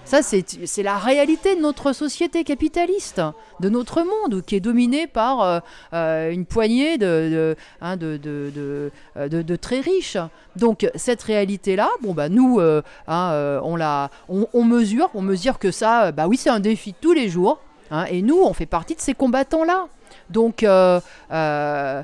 Ça, 0.05 0.21
c'est 0.21 0.83
la 0.83 0.97
réalité 0.97 1.55
de 1.55 1.61
notre 1.61 1.91
société 1.93 2.43
capitaliste, 2.43 3.21
de 3.61 3.69
notre 3.69 4.03
monde, 4.03 4.43
qui 4.45 4.55
est 4.55 4.59
dominé 4.59 5.07
par 5.07 5.41
euh, 5.41 5.59
euh, 5.93 6.29
une 6.31 6.45
poignée 6.45 6.95
hein, 7.81 7.97
euh, 8.01 8.91
de- 9.15 9.55
très 9.55 9.79
riches. 9.79 10.17
Donc, 10.55 10.87
cette 10.95 11.23
réalité-là, 11.23 11.89
bon, 12.01 12.13
bah, 12.13 12.29
nous, 12.29 12.59
hein, 12.59 13.59
on, 13.63 13.75
la, 13.75 14.09
on, 14.29 14.63
mesure, 14.63 15.09
on 15.15 15.21
mesure 15.21 15.57
que 15.57 15.71
ça, 15.71 16.11
bah 16.11 16.27
oui, 16.27 16.37
c'est 16.37 16.49
un 16.51 16.59
défi 16.59 16.91
de 16.91 16.97
tous 17.01 17.13
les 17.13 17.29
jours. 17.29 17.59
hein, 17.89 18.05
et 18.11 18.21
nous, 18.21 18.39
on 18.39 18.53
fait 18.53 18.65
partie 18.67 18.95
de 18.95 19.01
ces 19.01 19.13
combattants-là. 19.13 19.87
Donc, 20.29 20.63
on 20.65 22.03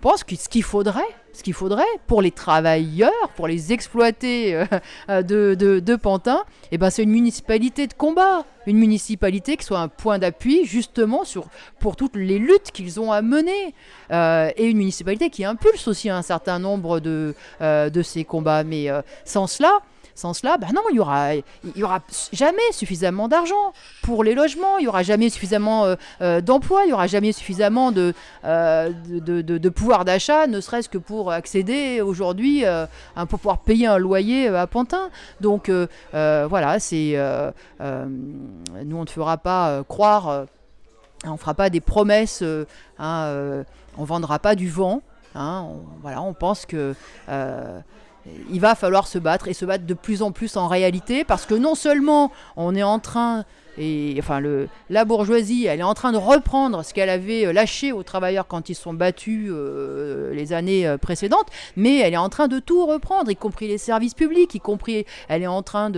pense 0.00 0.24
ce 0.28 0.48
qu'il 0.48 0.62
faudrait, 0.64 1.02
ce 1.32 1.42
qu'il 1.42 1.54
faudrait 1.54 1.84
pour 2.06 2.22
les 2.22 2.30
travailleurs, 2.30 3.28
pour 3.36 3.46
les 3.46 3.72
exploités 3.72 4.54
euh, 4.54 4.64
euh, 5.08 5.22
de, 5.54 5.96
Pantin, 5.96 6.42
eh 6.70 6.78
ben, 6.78 6.90
c'est 6.90 7.02
une 7.02 7.10
municipalité 7.10 7.86
de 7.86 7.94
combat, 7.94 8.44
une 8.66 8.78
municipalité 8.78 9.56
qui 9.56 9.64
soit 9.64 9.80
un 9.80 9.88
point 9.88 10.18
d'appui 10.18 10.64
justement 10.64 11.22
pour 11.78 11.96
toutes 11.96 12.16
les 12.16 12.38
luttes 12.38 12.70
qu'ils 12.72 13.00
ont 13.00 13.12
à 13.12 13.22
mener, 13.22 13.74
Euh, 14.10 14.50
et 14.56 14.66
une 14.66 14.76
municipalité 14.76 15.30
qui 15.30 15.42
impulse 15.42 15.88
aussi 15.88 16.10
un 16.10 16.20
certain 16.20 16.58
nombre 16.58 17.00
de, 17.00 17.34
ces 18.02 18.24
combats. 18.24 18.62
Mais 18.62 18.88
sans 19.24 19.46
cela, 19.46 19.80
sans 20.14 20.34
cela, 20.34 20.58
bah 20.58 20.68
non, 20.74 20.82
il 20.90 20.96
y 20.96 21.00
aura, 21.82 22.00
jamais 22.32 22.72
suffisamment 22.72 23.28
d'argent 23.28 23.72
pour 24.02 24.24
les 24.24 24.34
logements, 24.34 24.78
il 24.78 24.84
y 24.84 24.88
aura 24.88 25.02
jamais 25.02 25.30
suffisamment 25.30 25.84
euh, 25.84 25.96
euh, 26.20 26.40
d'emplois, 26.40 26.82
il 26.84 26.90
y 26.90 26.92
aura 26.92 27.06
jamais 27.06 27.32
suffisamment 27.32 27.92
de, 27.92 28.14
euh, 28.44 28.90
de, 29.06 29.68
pouvoir 29.68 30.04
d'achat, 30.04 30.46
ne 30.46 30.60
serait-ce 30.60 30.88
que 30.88 30.98
pour 30.98 31.32
accéder 31.32 32.00
aujourd'hui, 32.00 32.64
pour 33.14 33.38
pouvoir 33.38 33.58
payer 33.58 33.86
un 33.86 33.98
loyer 33.98 34.48
à 34.48 34.66
Pantin. 34.66 35.10
Donc 35.40 35.70
voilà, 36.12 36.78
c'est, 36.78 37.16
nous 37.80 38.96
on 38.96 39.02
ne 39.02 39.08
fera 39.08 39.38
pas 39.38 39.82
croire, 39.88 40.46
on 41.24 41.36
fera 41.36 41.54
pas 41.54 41.70
des 41.70 41.80
promesses, 41.80 42.44
hein, 42.98 43.64
on 43.96 44.04
vendra 44.04 44.38
pas 44.38 44.54
du 44.54 44.68
vent. 44.68 45.02
hein, 45.34 45.66
voilà, 46.02 46.20
on 46.22 46.34
pense 46.34 46.66
que 46.66 46.94
il 48.50 48.60
va 48.60 48.74
falloir 48.74 49.06
se 49.06 49.18
battre 49.18 49.48
et 49.48 49.54
se 49.54 49.64
battre 49.64 49.84
de 49.84 49.94
plus 49.94 50.22
en 50.22 50.32
plus 50.32 50.56
en 50.56 50.68
réalité 50.68 51.24
parce 51.24 51.46
que 51.46 51.54
non 51.54 51.74
seulement 51.74 52.30
on 52.56 52.74
est 52.74 52.82
en 52.82 52.98
train 52.98 53.44
et 53.78 54.16
enfin 54.18 54.40
la 54.90 55.04
bourgeoisie, 55.04 55.66
elle 55.66 55.80
est 55.80 55.84
en 55.84 55.94
train 55.94 56.12
de 56.12 56.18
reprendre 56.18 56.84
ce 56.84 56.92
qu'elle 56.92 57.08
avait 57.08 57.46
euh, 57.46 57.52
lâché 57.52 57.92
aux 57.92 58.02
travailleurs 58.02 58.46
quand 58.46 58.68
ils 58.68 58.74
sont 58.74 58.92
battus 58.92 59.48
euh, 59.50 60.34
les 60.34 60.52
années 60.52 60.86
euh, 60.86 60.98
précédentes, 60.98 61.46
mais 61.76 61.98
elle 61.98 62.14
est 62.14 62.18
en 62.18 62.28
train 62.28 62.48
de 62.48 62.58
tout 62.58 62.84
reprendre, 62.86 63.30
y 63.30 63.36
compris 63.36 63.68
les 63.68 63.78
services 63.78 64.14
publics, 64.14 64.54
y 64.54 64.60
compris 64.60 65.06
elle 65.28 65.42
est 65.42 65.46
en 65.46 65.62
train 65.62 65.90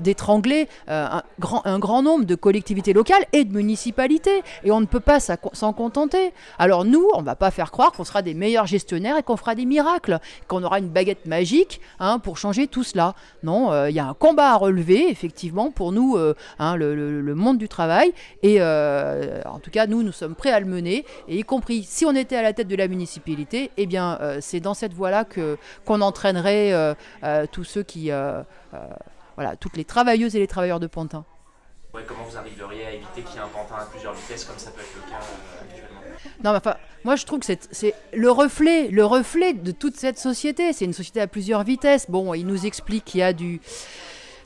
d'étrangler 0.00 0.68
un, 0.88 1.22
grand, 1.38 2.02
nombre 2.02 2.24
de 2.24 2.34
collectivités 2.34 2.92
locales 2.92 3.24
et 3.32 3.44
de 3.44 3.52
municipalités, 3.52 4.42
et 4.64 4.70
on 4.70 4.80
ne 4.80 4.86
peut 4.86 5.00
pas 5.00 5.18
s'en 5.20 5.72
contenter. 5.72 6.32
Alors 6.58 6.84
nous, 6.84 7.06
on 7.14 7.22
va 7.22 7.34
pas 7.34 7.50
faire 7.50 7.70
croire 7.70 7.92
qu'on 7.92 8.04
sera 8.04 8.22
des 8.22 8.34
meilleurs 8.34 8.66
gestionnaires 8.66 9.16
et 9.18 9.22
qu'on 9.22 9.36
fera 9.36 9.54
des 9.54 9.64
miracles, 9.64 10.18
qu'on 10.48 10.62
aura 10.62 10.78
une 10.78 10.88
baguette 10.88 11.26
magique 11.26 11.80
hein, 11.98 12.18
pour 12.18 12.38
changer 12.38 12.66
tout 12.66 12.84
cela. 12.84 13.14
Non, 13.42 13.86
il 13.86 13.94
y 13.94 14.00
a 14.00 14.06
un 14.06 14.14
combat 14.14 14.52
à 14.52 14.56
relever, 14.56 15.08
effectivement, 15.10 15.70
pour 15.70 15.92
nous, 15.92 16.16
hein, 16.58 16.76
le 16.76 16.91
le, 16.94 17.34
monde 17.34 17.58
du 17.58 17.68
travail. 17.68 18.12
Et 18.42 18.56
euh, 18.60 19.40
en 19.44 19.58
tout 19.58 19.70
cas, 19.70 19.86
nous, 19.86 20.02
nous 20.02 20.12
sommes 20.12 20.34
prêts 20.34 20.52
à 20.52 20.60
le 20.60 20.66
mener. 20.66 21.04
Et 21.28 21.38
y 21.38 21.42
compris 21.42 21.84
si 21.84 22.04
on 22.04 22.14
était 22.14 22.36
à 22.36 22.42
la 22.42 22.52
tête 22.52 22.68
de 22.68 22.76
la 22.76 22.88
municipalité, 22.88 23.70
eh 23.76 23.86
bien, 23.86 24.18
euh, 24.20 24.38
c'est 24.40 24.60
dans 24.60 24.74
cette 24.74 24.92
voie-là 24.92 25.24
que 25.24 25.56
qu'on 25.84 26.00
entraînerait 26.00 26.72
euh, 26.72 26.94
tous 27.50 27.64
ceux 27.64 27.82
qui, 27.82 28.10
voilà, 29.36 29.56
toutes 29.56 29.76
les 29.76 29.84
travailleuses 29.84 30.36
et 30.36 30.38
les 30.38 30.46
travailleurs 30.46 30.80
de 30.80 30.86
Pantin. 30.86 31.24
comment 31.92 32.24
vous 32.28 32.36
arriveriez 32.36 32.86
à 32.86 32.92
éviter 32.92 33.22
qu'il 33.22 33.36
y 33.36 33.38
ait 33.38 33.40
un 33.40 33.48
Pantin 33.48 33.76
à 33.76 33.86
plusieurs 33.86 34.14
vitesses, 34.14 34.44
comme 34.44 34.58
ça 34.58 34.70
peut 34.70 34.80
être 34.80 34.94
le 34.94 35.10
cas 35.10 35.18
actuellement 35.60 35.92
non, 36.44 36.54
enfin, 36.54 36.76
moi 37.04 37.16
je 37.16 37.24
trouve 37.24 37.40
que 37.40 37.46
c'est 37.46 37.94
le 38.12 38.30
reflet, 38.30 38.88
le 38.88 39.04
reflet 39.04 39.52
de 39.52 39.72
toute 39.72 39.96
cette 39.96 40.18
société. 40.18 40.72
C'est 40.72 40.84
une 40.84 40.92
société 40.92 41.20
à 41.20 41.26
plusieurs 41.26 41.64
vitesses. 41.64 42.08
Bon, 42.08 42.34
il 42.34 42.46
nous 42.46 42.66
explique 42.66 43.04
qu'il 43.04 43.20
y 43.20 43.22
a 43.22 43.32
du, 43.32 43.60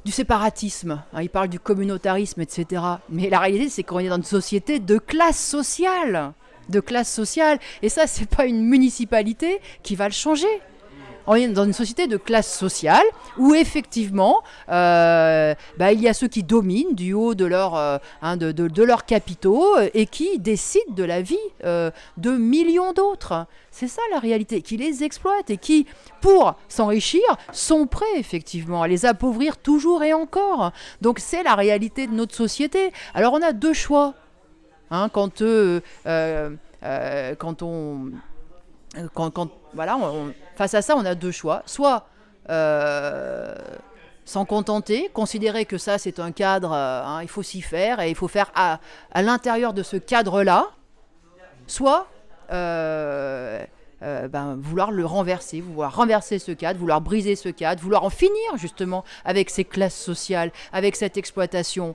du 0.07 0.13
séparatisme, 0.13 1.03
hein, 1.13 1.21
il 1.21 1.29
parle 1.29 1.49
du 1.49 1.59
communautarisme, 1.59 2.41
etc. 2.41 2.81
Mais 3.09 3.29
la 3.29 3.41
réalité, 3.41 3.69
c'est 3.69 3.83
qu'on 3.83 3.99
est 3.99 4.09
dans 4.09 4.17
une 4.17 4.23
société 4.23 4.79
de 4.79 4.99
classe 4.99 5.45
sociale, 5.45 6.33
de 6.69 6.79
classe 6.79 7.13
sociale, 7.13 7.59
et 7.83 7.89
ça, 7.89 8.07
c'est 8.07 8.29
pas 8.29 8.47
une 8.47 8.63
municipalité 8.63 9.61
qui 9.83 9.97
va 9.97 10.07
le 10.07 10.13
changer 10.13 10.47
on 11.27 11.35
est 11.35 11.49
dans 11.49 11.65
une 11.65 11.73
société 11.73 12.07
de 12.07 12.17
classe 12.17 12.53
sociale 12.57 13.05
où 13.39 13.55
effectivement 13.55 14.43
euh, 14.69 15.55
bah, 15.77 15.93
il 15.93 16.01
y 16.01 16.09
a 16.09 16.15
ceux 16.15 16.29
qui 16.29 16.43
dominent 16.43 16.95
du 16.95 17.13
haut 17.13 17.35
de, 17.35 17.45
leur, 17.45 17.75
euh, 17.75 17.99
hein, 18.23 18.37
de, 18.37 18.53
de, 18.53 18.83
leurs 18.83 19.05
capitaux 19.05 19.77
euh, 19.77 19.89
et 19.95 20.07
qui 20.07 20.39
décident 20.39 20.95
de 20.95 21.05
la 21.05 21.23
vie 21.23 21.37
de 21.65 22.31
millions 22.31 22.93
d'autres. 22.93 23.47
C'est 23.71 23.89
ça 23.89 24.03
la 24.13 24.19
réalité, 24.19 24.63
qui 24.63 24.77
les 24.77 25.05
exploitent 25.05 25.51
et 25.51 25.59
qui, 25.59 25.87
pour 26.21 26.55
s'enrichir, 26.69 27.23
sont 27.53 27.87
prêts 27.87 28.07
effectivement 28.17 28.83
à 28.83 28.89
les 28.89 29.05
appauvrir 29.05 29.59
toujours 29.59 30.03
et 30.03 30.13
encore. 30.13 30.73
Donc 31.01 31.19
c'est 31.19 31.43
la 31.43 31.55
réalité 31.55 32.07
de 32.07 32.13
notre 32.13 32.35
société. 32.35 32.93
Alors 33.15 33.35
on 33.35 33.43
a 33.43 33.53
deux 33.53 33.75
choix. 33.75 34.15
Hein, 34.91 35.09
quand, 35.13 35.43
quand 36.05 37.63
on 37.63 38.13
quand, 39.15 39.51
face 40.57 40.75
à 40.75 40.83
ça, 40.83 40.97
on 40.97 41.05
a 41.05 41.15
deux 41.15 41.31
choix. 41.31 41.63
Soit 41.67 42.07
euh, 42.51 43.55
s'en 44.25 44.45
contenter, 44.45 45.09
considérer 45.13 45.67
que 45.67 45.79
ça 45.79 45.99
c'est 45.99 46.19
un 46.19 46.33
cadre, 46.33 46.73
euh, 46.73 47.03
hein, 47.05 47.23
il 47.23 47.29
faut 47.29 47.43
s'y 47.43 47.63
faire 47.63 48.01
et 48.01 48.11
il 48.11 48.17
faut 48.17 48.29
faire 48.29 48.51
à, 48.55 48.81
à 49.13 49.23
l'intérieur 49.23 49.73
de 49.73 49.83
ce 49.83 49.97
cadre-là, 49.97 50.67
soit 51.67 52.09
euh, 52.53 53.65
ben, 54.03 54.57
vouloir 54.61 54.91
le 54.91 55.07
renverser, 55.07 55.61
vouloir 55.61 55.95
renverser 55.95 56.39
ce 56.39 56.53
cadre, 56.53 56.79
vouloir 56.79 57.01
briser 57.01 57.37
ce 57.37 57.49
cadre, 57.49 57.81
vouloir 57.81 58.05
en 58.05 58.11
finir 58.11 58.57
justement 58.57 59.05
avec 59.25 59.49
ces 59.51 59.65
classes 59.65 59.97
sociales, 59.97 60.51
avec 60.73 60.97
cette 60.97 61.17
exploitation. 61.17 61.95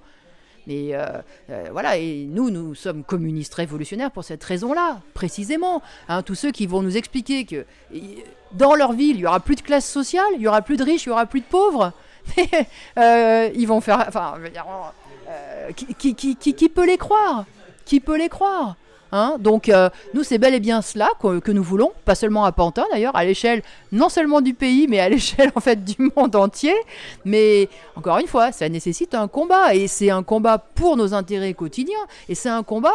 Mais 0.68 0.94
euh, 0.94 1.06
euh, 1.50 1.70
voilà, 1.72 1.98
et 1.98 2.26
nous, 2.30 2.50
nous 2.50 2.76
sommes 2.76 3.04
communistes 3.04 3.54
révolutionnaires 3.56 4.12
pour 4.12 4.24
cette 4.24 4.44
raison-là, 4.44 5.02
précisément. 5.14 5.82
Hein, 6.08 6.22
tous 6.24 6.36
ceux 6.36 6.52
qui 6.52 6.68
vont 6.68 6.82
nous 6.82 6.98
expliquer 6.98 7.46
que 7.46 7.66
dans 8.52 8.76
leur 8.76 8.94
ville, 8.94 9.16
il 9.16 9.22
y 9.22 9.26
aura 9.26 9.40
plus 9.40 9.56
de 9.56 9.62
classe 9.62 9.90
sociale, 9.90 10.30
il 10.36 10.42
y 10.42 10.48
aura 10.48 10.62
plus 10.62 10.78
de 10.78 10.84
riches, 10.84 11.06
il 11.06 11.10
y 11.10 11.12
aura 11.12 11.26
plus 11.26 11.42
de 11.42 11.46
pauvres. 11.46 11.94
euh, 12.98 13.50
ils 13.56 13.68
vont 13.68 13.82
faire. 13.82 14.06
Enfin, 14.08 14.36
qui 15.98 16.70
peut 16.70 16.86
les 16.86 16.98
croire? 16.98 17.46
Qui 17.86 18.00
peut 18.00 18.18
les 18.18 18.30
croire? 18.30 18.76
Hein. 19.12 19.38
Donc 19.40 19.70
euh, 19.70 19.90
nous, 20.14 20.24
c'est 20.24 20.38
bel 20.38 20.54
et 20.54 20.60
bien 20.60 20.82
cela 20.82 21.10
que, 21.20 21.52
nous 21.52 21.64
voulons, 21.64 21.92
pas 22.06 22.16
seulement 22.16 22.46
à 22.46 22.52
Pantin 22.52 22.86
d'ailleurs, 22.92 23.16
à 23.16 23.26
l'échelle 23.26 23.62
non 23.92 24.10
seulement 24.10 24.42
du 24.42 24.54
pays, 24.54 24.88
mais 24.88 25.00
à 25.00 25.10
l'échelle 25.10 25.52
en 25.56 25.60
fait 25.60 25.84
du 25.84 26.12
monde 26.16 26.36
entier. 26.36 26.76
Mais 27.26 27.70
encore 27.96 28.18
une 28.20 28.28
fois, 28.28 28.52
ça 28.52 28.68
nécessite 28.70 29.14
un 29.14 29.28
combat 29.28 29.76
et 29.76 29.88
c'est 29.88 30.10
un 30.10 30.24
combat 30.24 30.58
pour 30.58 30.98
nos 30.98 31.14
intérêts 31.14 31.54
quotidiens 31.54 32.06
et 32.30 32.36
c'est 32.36 32.50
un 32.50 32.64
combat, 32.64 32.94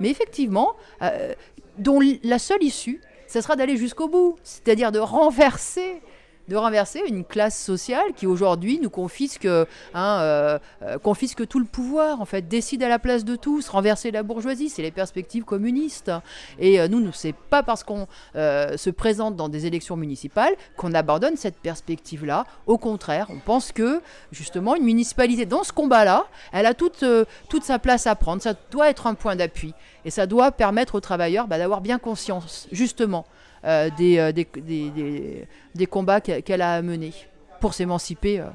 mais 0.00 0.10
effectivement, 0.10 0.72
euh, 1.02 1.32
dont 1.78 2.00
la 2.22 2.38
seule 2.38 2.62
issue, 2.62 3.00
ce 3.28 3.40
sera 3.40 3.56
d'aller 3.56 3.76
jusqu'au 3.76 4.08
bout, 4.08 4.36
c'est-à-dire 4.42 4.92
de 4.92 4.98
renverser 4.98 6.02
de 6.48 6.56
renverser 6.56 7.00
une 7.06 7.24
classe 7.24 7.58
sociale 7.58 8.12
qui 8.16 8.26
aujourd'hui 8.26 8.78
nous 8.80 8.90
confisque, 8.90 9.46
hein, 9.46 9.66
euh, 9.94 10.58
euh, 10.82 10.98
confisque 10.98 11.46
tout 11.46 11.58
le 11.58 11.64
pouvoir, 11.64 12.20
en 12.20 12.24
fait, 12.24 12.48
décide 12.48 12.82
à 12.82 12.88
la 12.88 12.98
place 12.98 13.24
de 13.24 13.36
tous, 13.36 13.68
renverser 13.68 14.10
la 14.10 14.22
bourgeoisie, 14.22 14.68
c'est 14.68 14.82
les 14.82 14.90
perspectives 14.90 15.44
communistes. 15.44 16.10
Et 16.58 16.80
euh, 16.80 16.88
nous, 16.88 17.00
nous 17.00 17.12
c'est 17.12 17.34
pas 17.34 17.62
parce 17.62 17.84
qu'on 17.84 18.06
se 18.34 18.90
présente 18.90 19.36
dans 19.36 19.48
des 19.48 19.66
élections 19.66 19.96
municipales 19.96 20.54
qu'on 20.76 20.94
abandonne 20.94 21.36
cette 21.36 21.56
perspective-là. 21.56 22.44
Au 22.66 22.78
contraire, 22.78 23.26
on 23.30 23.38
pense 23.38 23.72
que 23.72 24.00
justement 24.30 24.74
une 24.74 24.84
municipalité 24.84 25.46
dans 25.46 25.64
ce 25.64 25.72
combat-là, 25.72 26.26
elle 26.52 26.66
a 26.66 26.74
toute, 26.74 27.04
toute 27.48 27.64
sa 27.64 27.78
place 27.78 28.06
à 28.06 28.14
prendre. 28.14 28.42
Ça 28.42 28.54
doit 28.70 28.88
être 28.88 29.06
un 29.06 29.14
point 29.14 29.36
d'appui 29.36 29.74
et 30.04 30.10
ça 30.10 30.26
doit 30.26 30.52
permettre 30.52 30.96
aux 30.96 31.00
travailleurs 31.00 31.46
bah, 31.46 31.58
d'avoir 31.58 31.80
bien 31.80 31.98
conscience, 31.98 32.68
justement, 32.72 33.24
euh, 33.64 33.90
euh, 34.00 34.32
des, 34.32 35.86
combats 35.86 36.20
qu'elle 36.20 36.62
a 36.62 36.82
menés 36.82 37.14
pour 37.60 37.74
s'émanciper. 37.74 38.40
Euh. 38.40 38.46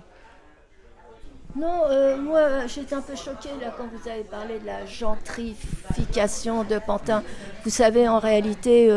Non, 1.56 1.84
moi 2.22 2.68
j'étais 2.68 2.94
un 2.94 3.02
peu 3.02 3.16
choquée 3.16 3.50
quand 3.78 3.86
vous 3.92 4.10
avez 4.10 4.24
parlé 4.24 4.60
de 4.60 4.66
la 4.66 4.86
gentrification 4.86 6.64
de 6.66 6.78
Pantin. 6.78 7.24
Vous 7.64 7.70
savez, 7.70 8.08
en 8.08 8.20
réalité, 8.20 8.92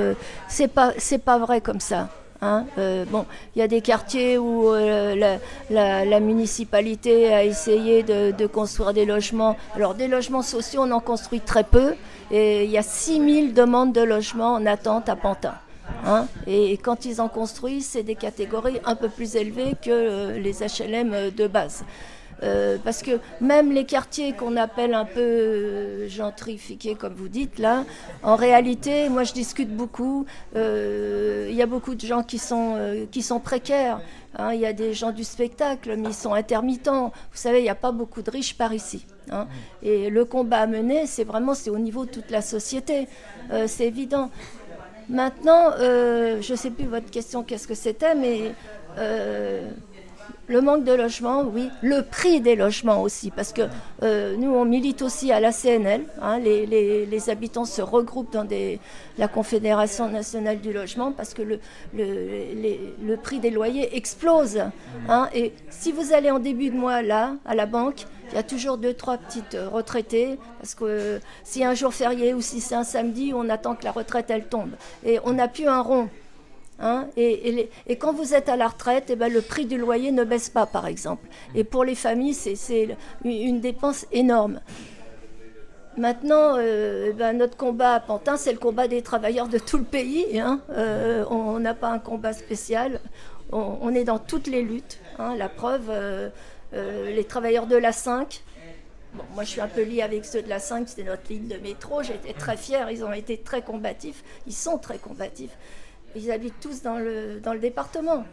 c'est 0.49 0.69
pas 0.69 1.39
vrai 1.39 1.61
comme 1.61 1.81
ça. 1.81 2.09
Hein. 2.43 2.65
bon, 3.11 3.25
il 3.55 3.61
y 3.61 3.63
a 3.63 3.69
des 3.69 3.81
quartiers 3.81 4.37
où 4.37 4.75
la, 4.75 5.39
la, 5.71 6.21
municipalité 6.21 7.33
a 7.33 7.45
essayé 7.45 8.03
de, 8.03 8.33
de, 8.33 8.47
construire 8.47 8.93
des 8.93 9.07
logements. 9.07 9.57
Alors 9.77 9.95
des 9.95 10.09
logements 10.09 10.43
sociaux, 10.43 10.83
on 10.85 10.91
en 10.91 11.01
construit 11.01 11.41
très 11.41 11.65
peu. 11.65 11.95
Et 12.31 12.65
il 12.65 12.71
y 12.71 12.79
a 12.79 12.83
6000 12.83 13.55
demandes 13.55 13.93
de 13.93 14.03
logements 14.03 14.55
en 14.55 14.67
attente 14.67 15.09
à 15.09 15.17
Pantin. 15.17 15.55
Hein. 16.05 16.27
et 16.47 16.77
quand 16.79 17.05
ils 17.05 17.21
en 17.21 17.29
construisent, 17.29 17.87
c'est 17.87 18.03
des 18.03 18.15
catégories 18.15 18.81
un 18.85 18.97
peu 18.97 19.09
plus 19.09 19.37
élevées 19.37 19.75
que 19.81 19.91
euh, 19.91 20.39
les 20.39 20.63
HLM 20.63 21.31
de 21.31 21.47
base. 21.47 21.85
Euh, 22.43 22.79
parce 22.83 23.03
que 23.03 23.21
même 23.43 23.71
les 23.71 23.85
quartiers 23.85 24.33
qu'on 24.33 24.57
appelle 24.57 24.95
un 24.95 25.05
peu 25.05 25.21
euh, 25.21 26.09
gentrifiés, 26.09 26.95
comme 26.95 27.13
vous 27.13 27.29
dites 27.29 27.59
là, 27.59 27.85
en 28.23 28.35
réalité, 28.35 29.11
moi 29.11 29.25
je 29.25 29.35
discute 29.35 29.75
beaucoup. 29.75 30.25
Il 30.55 31.55
y 31.55 31.63
a 31.63 31.67
beaucoup 31.67 31.95
de 31.95 32.01
gens 32.01 32.23
qui 32.23 32.39
sont, 32.39 33.07
qui 33.11 33.23
sont 33.23 33.41
précaires. 33.41 34.01
Hein. 34.39 34.55
Il 34.55 34.61
y 34.61 34.67
a 34.67 34.73
des 34.73 34.95
gens 34.95 35.13
du 35.13 35.25
spectacle, 35.25 35.97
mais 35.99 36.09
ils 36.09 36.15
sont 36.15 36.33
intermittents. 36.33 37.09
Vous 37.09 37.39
savez, 37.39 37.59
il 37.59 37.65
n'y 37.65 37.69
a 37.69 37.75
pas 37.75 37.93
beaucoup 37.93 38.23
de 38.23 38.31
riches 38.31 38.57
par 38.57 38.73
ici. 38.73 39.05
Hein. 39.31 39.47
Et 39.83 40.09
le 40.09 40.25
combat 40.25 40.61
à 40.61 40.67
mener, 40.67 41.07
c'est 41.07 41.25
vraiment 41.25 41.53
au 41.69 41.79
niveau 41.79 42.07
de 42.07 42.11
toute 42.11 42.31
la 42.31 42.41
société. 42.41 43.07
c'est 43.67 43.87
évident. 43.87 44.31
Maintenant, 45.11 45.73
euh, 45.81 46.41
je 46.41 46.53
ne 46.53 46.57
sais 46.57 46.71
plus 46.71 46.87
votre 46.87 47.11
question, 47.11 47.43
qu'est-ce 47.43 47.67
que 47.67 47.75
c'était, 47.75 48.15
mais 48.15 48.55
euh, 48.97 49.69
le 50.51 50.61
manque 50.61 50.85
de 50.85 50.93
logement, 50.93 51.43
oui. 51.43 51.71
Le 51.81 52.03
prix 52.03 52.41
des 52.41 52.57
logements 52.57 53.03
aussi, 53.03 53.31
parce 53.31 53.53
que 53.53 53.63
euh, 54.03 54.37
nous, 54.37 54.53
on 54.53 54.65
milite 54.65 55.01
aussi 55.01 55.31
à 55.31 55.39
la 55.39 55.53
CNL. 55.53 56.03
Hein, 56.21 56.41
les, 56.41 57.31
habitants 57.31 57.65
se 57.65 57.81
regroupent 57.83 58.33
dans 58.33 58.47
la 59.19 59.29
Confédération 59.29 60.09
nationale 60.09 60.61
du 60.61 60.73
logement 60.73 61.13
parce 61.13 61.35
que 61.35 61.43
le, 61.43 61.61
le, 61.95 63.17
prix 63.17 63.39
des 63.39 63.51
loyers 63.51 63.97
explose. 63.97 64.59
Hein. 65.09 65.29
et 65.35 65.53
si 65.69 65.93
vous 65.93 66.13
allez 66.13 66.31
en 66.31 66.39
début 66.39 66.71
de 66.71 66.77
mois, 66.77 67.03
là, 67.03 67.35
à 67.45 67.55
la 67.55 67.67
banque, 67.67 68.07
il 68.33 68.37
y 68.37 68.39
a 68.39 68.43
toujours 68.43 68.79
deux, 68.79 68.95
trois 68.95 69.19
petites 69.19 69.55
euh, 69.55 69.69
retraitées, 69.69 70.39
parce 70.59 70.75
que 70.75 70.85
euh, 70.85 71.19
si 71.43 71.65
un 71.65 71.75
jour 71.75 71.93
férié 71.93 72.33
ou 72.33 72.41
si 72.41 72.61
c'est 72.61 72.77
un 72.77 72.85
samedi, 72.85 73.33
on 73.35 73.49
attend 73.49 73.75
que 73.75 73.85
la 73.85 73.93
retraite, 73.93 74.31
elle 74.31 74.47
tombe. 74.47 74.71
Et 75.05 75.19
on 75.25 75.33
n'a 75.33 75.49
plus 75.49 75.67
un 75.67 75.81
rond. 75.81 76.09
Hein, 76.81 77.09
et, 77.17 77.69
quand 77.99 78.13
vous 78.13 78.35
êtes 78.35 78.49
à 78.49 78.57
la 78.57 78.69
retraite, 78.69 79.11
et 79.11 79.13
eh 79.13 79.17
ben, 79.17 79.33
le 79.33 79.43
prix 79.43 79.67
du 79.67 79.77
loyer 79.77 80.13
ne 80.13 80.25
baisse 80.25 80.49
pas, 80.49 80.67
par 80.67 80.87
exemple. 80.87 81.27
Et 81.55 81.65
pour 81.65 81.85
les 81.85 81.95
familles, 81.95 82.35
c'est 82.35 82.97
une 83.25 83.61
dépense 83.61 84.07
énorme. 84.13 84.61
Maintenant, 85.97 86.57
euh, 86.57 87.09
eh 87.11 87.13
ben, 87.13 87.37
notre 87.37 87.57
combat 87.57 87.95
à 87.95 88.01
Pantin, 88.01 88.37
c'est 88.37 88.53
le 88.53 88.59
combat 88.59 88.89
des 88.89 89.03
travailleurs 89.03 89.49
de 89.49 89.59
tout 89.59 89.77
le 89.77 89.85
pays. 89.85 90.41
Hein. 90.41 90.61
on 91.31 91.59
n'a 91.59 91.75
pas 91.75 91.91
un 91.91 91.99
combat 91.99 92.33
spécial. 92.33 93.01
On, 93.53 93.93
est 93.95 94.05
dans 94.05 94.19
toutes 94.19 94.47
les 94.47 94.63
luttes. 94.63 95.01
Hein. 95.19 95.35
La 95.37 95.49
preuve, 95.49 95.91
euh, 96.73 97.11
les 97.11 97.25
travailleurs 97.25 97.67
de 97.67 97.77
la 97.77 97.93
5, 97.93 98.43
Bon, 99.13 99.25
moi, 99.35 99.43
je 99.43 99.49
suis 99.51 99.61
un 99.61 99.67
peu 99.67 99.83
liée 99.83 100.03
avec 100.03 100.25
ceux 100.25 100.41
de 100.41 100.49
la 100.49 100.61
5, 100.61 100.89
c'était 100.89 101.03
notre 101.03 101.29
ligne 101.29 101.49
de 101.49 101.57
métro. 101.57 102.01
J'étais 102.01 102.33
très 102.33 102.57
fière. 102.57 102.93
Ils 102.93 103.03
ont 103.03 103.13
été 103.13 103.39
très 103.39 103.61
combatifs. 103.61 104.23
Ils 104.47 104.55
sont 104.55 104.79
très 104.79 104.99
combatifs. 104.99 105.51
Ils 106.17 106.31
habitent 106.33 106.61
tous 106.61 106.83
dans 106.83 106.99
le, 106.99 107.41
dans 107.41 107.53
le 107.53 107.61
département. 107.61 108.25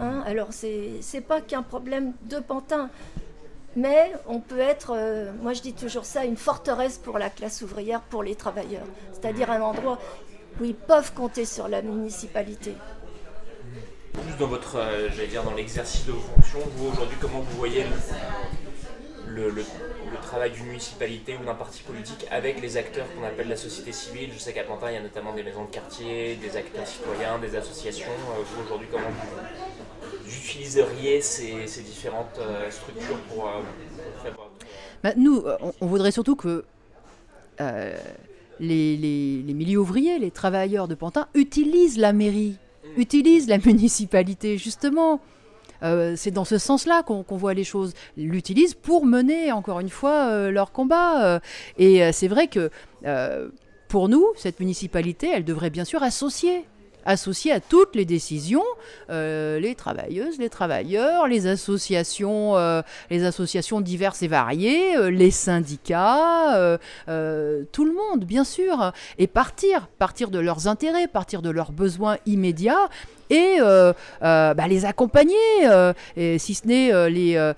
Hein. 0.00 0.22
Alors, 0.26 0.48
c'est 0.50 1.00
n'est 1.12 1.20
pas 1.20 1.40
qu'un 1.40 1.62
problème 1.62 2.12
de 2.22 2.38
Pantin. 2.38 2.90
Mais 3.76 4.12
on 4.26 4.40
peut 4.40 4.58
être, 4.58 4.92
euh, 4.96 5.30
moi 5.40 5.52
je 5.52 5.60
dis 5.60 5.72
toujours 5.72 6.04
ça, 6.04 6.24
une 6.24 6.36
forteresse 6.36 6.98
pour 6.98 7.18
la 7.18 7.30
classe 7.30 7.62
ouvrière, 7.62 8.00
pour 8.00 8.22
les 8.22 8.34
travailleurs. 8.34 8.86
C'est-à-dire 9.12 9.50
un 9.50 9.60
endroit 9.60 9.98
où 10.60 10.64
ils 10.64 10.74
peuvent 10.74 11.12
compter 11.12 11.44
sur 11.44 11.68
la 11.68 11.82
municipalité. 11.82 12.74
Plus 14.12 14.36
dans 14.38 14.48
votre, 14.48 14.76
euh, 14.76 15.08
j'allais 15.14 15.28
dire, 15.28 15.44
dans 15.44 15.54
l'exercice 15.54 16.06
de 16.06 16.12
vos 16.12 16.20
fonctions, 16.20 16.58
vous 16.76 16.88
aujourd'hui, 16.88 17.16
comment 17.20 17.40
vous 17.40 17.56
voyez 17.56 17.84
le, 19.28 19.50
le, 19.50 19.64
travail 20.22 20.50
d'une 20.50 20.66
municipalité 20.66 21.36
ou 21.40 21.44
d'un 21.44 21.54
parti 21.54 21.82
politique 21.82 22.26
avec 22.30 22.60
les 22.60 22.76
acteurs 22.76 23.06
qu'on 23.14 23.24
appelle 23.24 23.48
la 23.48 23.56
société 23.56 23.92
civile 23.92 24.30
Je 24.32 24.38
sais 24.38 24.52
qu'à 24.52 24.64
Pantin, 24.64 24.90
il 24.90 24.94
y 24.94 24.96
a 24.96 25.02
notamment 25.02 25.34
des 25.34 25.42
maisons 25.42 25.64
de 25.64 25.70
quartier, 25.70 26.36
des 26.36 26.56
acteurs 26.56 26.86
citoyens, 26.86 27.38
des 27.38 27.56
associations. 27.56 28.06
Euh, 28.08 28.42
vous 28.44 28.64
aujourd'hui, 28.64 28.88
comment 28.90 29.08
vous 29.08 30.28
utiliseriez 30.28 31.20
ces, 31.20 31.66
ces 31.66 31.82
différentes 31.82 32.38
euh, 32.40 32.70
structures 32.70 33.18
pour, 33.28 33.50
faire 34.22 34.34
bah, 35.02 35.12
Nous, 35.16 35.44
on, 35.80 35.86
voudrait 35.86 36.12
surtout 36.12 36.36
que 36.36 36.64
les, 37.58 38.96
les, 38.96 39.42
les 39.46 39.54
milieux 39.54 39.78
ouvriers, 39.78 40.18
les 40.18 40.30
travailleurs 40.30 40.88
de 40.88 40.94
Pantin 40.94 41.28
utilisent 41.34 41.98
la 41.98 42.12
mairie 42.12 42.58
utilise 42.96 43.48
la 43.48 43.58
municipalité, 43.64 44.58
justement. 44.58 45.20
Euh, 45.82 46.14
c'est 46.16 46.30
dans 46.30 46.44
ce 46.44 46.58
sens-là 46.58 47.02
qu'on 47.02 47.24
voit 47.36 47.54
les 47.54 47.64
choses. 47.64 47.94
L'utilisent 48.16 48.74
pour 48.74 49.06
mener, 49.06 49.52
encore 49.52 49.80
une 49.80 49.88
fois, 49.88 50.28
euh, 50.30 50.50
leur 50.50 50.72
combat. 50.72 51.24
Euh. 51.24 51.40
et 51.78 52.12
c'est 52.12 52.28
vrai 52.28 52.48
que 52.48 52.70
pour 53.88 54.08
nous, 54.08 54.26
cette 54.36 54.60
municipalité, 54.60 55.30
elle 55.32 55.44
devrait 55.44 55.70
bien 55.70 55.84
sûr 55.84 56.02
associer 56.02 56.64
associés 57.04 57.52
à 57.52 57.60
toutes 57.60 57.96
les 57.96 58.04
décisions, 58.04 58.64
euh, 59.10 59.58
les 59.58 59.74
travailleuses, 59.74 60.38
les 60.38 60.48
travailleurs, 60.48 61.26
les 61.26 61.46
associations, 61.46 62.56
euh, 62.56 62.82
les 63.10 63.24
associations 63.24 63.80
diverses 63.80 64.22
et 64.22 64.28
variées, 64.28 64.96
euh, 64.96 65.10
les 65.10 65.30
syndicats, 65.30 66.78
tout 67.72 67.84
le 67.84 67.92
monde, 67.92 68.24
bien 68.24 68.44
sûr, 68.44 68.92
et 69.18 69.26
partir, 69.26 69.88
partir 69.98 70.30
de 70.30 70.38
leurs 70.38 70.68
intérêts, 70.68 71.06
partir 71.08 71.42
de 71.42 71.50
leurs 71.50 71.72
besoins 71.72 72.18
immédiats 72.26 72.88
et 73.30 73.58
bah, 74.20 74.68
les 74.68 74.84
accompagner, 74.84 75.36
et 76.16 76.38
si 76.38 76.54
ce 76.54 76.66
n'est 76.66 77.10
les 77.10 77.52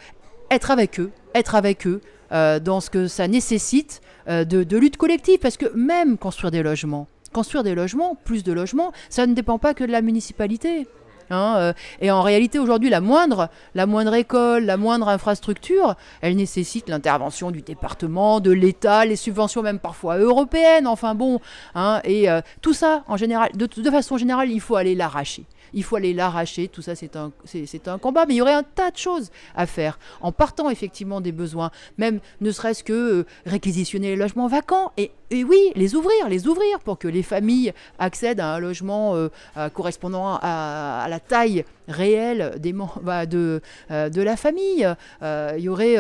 être 0.51 0.71
avec 0.71 1.01
eux, 1.01 1.11
être 1.35 1.55
avec 1.55 1.87
eux 1.87 2.01
dans 2.31 2.81
ce 2.81 2.91
que 2.91 3.09
ça 3.09 3.29
nécessite 3.29 4.01
de, 4.29 4.45
de 4.45 4.77
lutte 4.77 4.97
collective, 4.97 5.39
parce 5.39 5.57
que 5.57 5.67
même 5.75 6.19
construire 6.19 6.51
des 6.51 6.63
logements, 6.63 7.09
construire 7.33 7.65
des 7.65 7.75
logements, 7.75 8.17
plus 8.25 8.43
de 8.43 8.53
logements, 8.53 8.93
ça 9.09 9.27
ne 9.27 9.35
dépend 9.35 9.59
pas 9.59 9.75
que 9.75 9.85
de 9.85 9.93
la 9.93 10.03
municipalité. 10.03 10.87
Hein, 11.31 11.55
euh, 11.59 11.73
et 12.01 12.11
en 12.11 12.23
réalité, 12.23 12.59
aujourd'hui, 12.59 12.91
la 12.91 13.01
moindre, 13.01 13.49
la 13.75 13.87
moindre 13.87 14.15
école, 14.15 14.65
la 14.65 14.77
moindre 14.77 15.09
infrastructure, 15.09 15.95
elle 16.23 16.35
nécessite 16.35 16.89
l'intervention 16.89 17.53
du 17.53 17.63
département, 17.63 18.41
de 18.41 18.51
l'État, 18.51 19.05
les 19.05 19.17
subventions 19.17 19.63
même 19.63 19.79
parfois 19.79 20.19
européennes. 20.19 20.89
Enfin 20.89 21.15
bon, 21.15 21.41
hein, 21.77 22.01
et 22.05 22.29
euh, 22.29 22.41
tout 22.63 22.73
ça, 22.73 23.05
en 23.07 23.17
général, 23.17 23.51
de 23.55 23.91
façon 23.91 24.17
générale, 24.17 24.51
il 24.51 24.61
faut 24.61 24.77
aller 24.77 24.97
l'arracher 24.97 25.45
il 25.75 25.85
faut 25.85 25.97
aller 25.97 26.13
l'arracher, 26.13 26.69
tout 26.69 26.83
ça 26.83 26.95
c'est 26.95 27.17
un, 27.17 27.33
c'est, 27.45 27.89
un 27.89 27.99
combat, 27.99 28.27
mais 28.27 28.35
il 28.35 28.39
y 28.39 28.43
aurait 28.43 28.55
un 28.55 28.63
tas 28.63 28.91
de 28.91 28.97
choses 28.97 29.31
à 29.55 29.67
faire 29.67 29.99
en 30.21 30.33
partant 30.33 30.71
effectivement 30.71 31.21
des 31.21 31.33
besoins, 31.33 31.71
même 31.99 32.21
ne 32.41 32.51
serait-ce 32.51 32.85
que 32.85 32.93
euh, 32.93 33.27
réquisitionner 33.47 34.11
les 34.11 34.17
logements 34.17 34.49
vacants 34.49 34.93
et, 34.97 35.11
oui, 35.33 35.73
les 35.77 35.95
ouvrir, 35.95 36.29
les 36.29 36.49
ouvrir 36.49 36.81
pour 36.81 36.99
que 36.99 37.07
les 37.07 37.23
familles 37.23 37.73
accèdent 38.01 38.41
à 38.41 38.55
un 38.55 38.59
logement 38.59 39.15
euh, 39.15 39.29
correspondant 39.73 40.39
à, 40.43 41.07
la 41.09 41.21
taille 41.21 41.65
réelle 41.87 42.55
des, 42.59 42.75
bah, 43.03 43.27
de, 43.27 43.61
euh, 43.93 44.09
de 44.09 44.23
la 44.23 44.37
famille. 44.37 44.89
il 45.23 45.61
y 45.61 45.69
aurait 45.69 45.97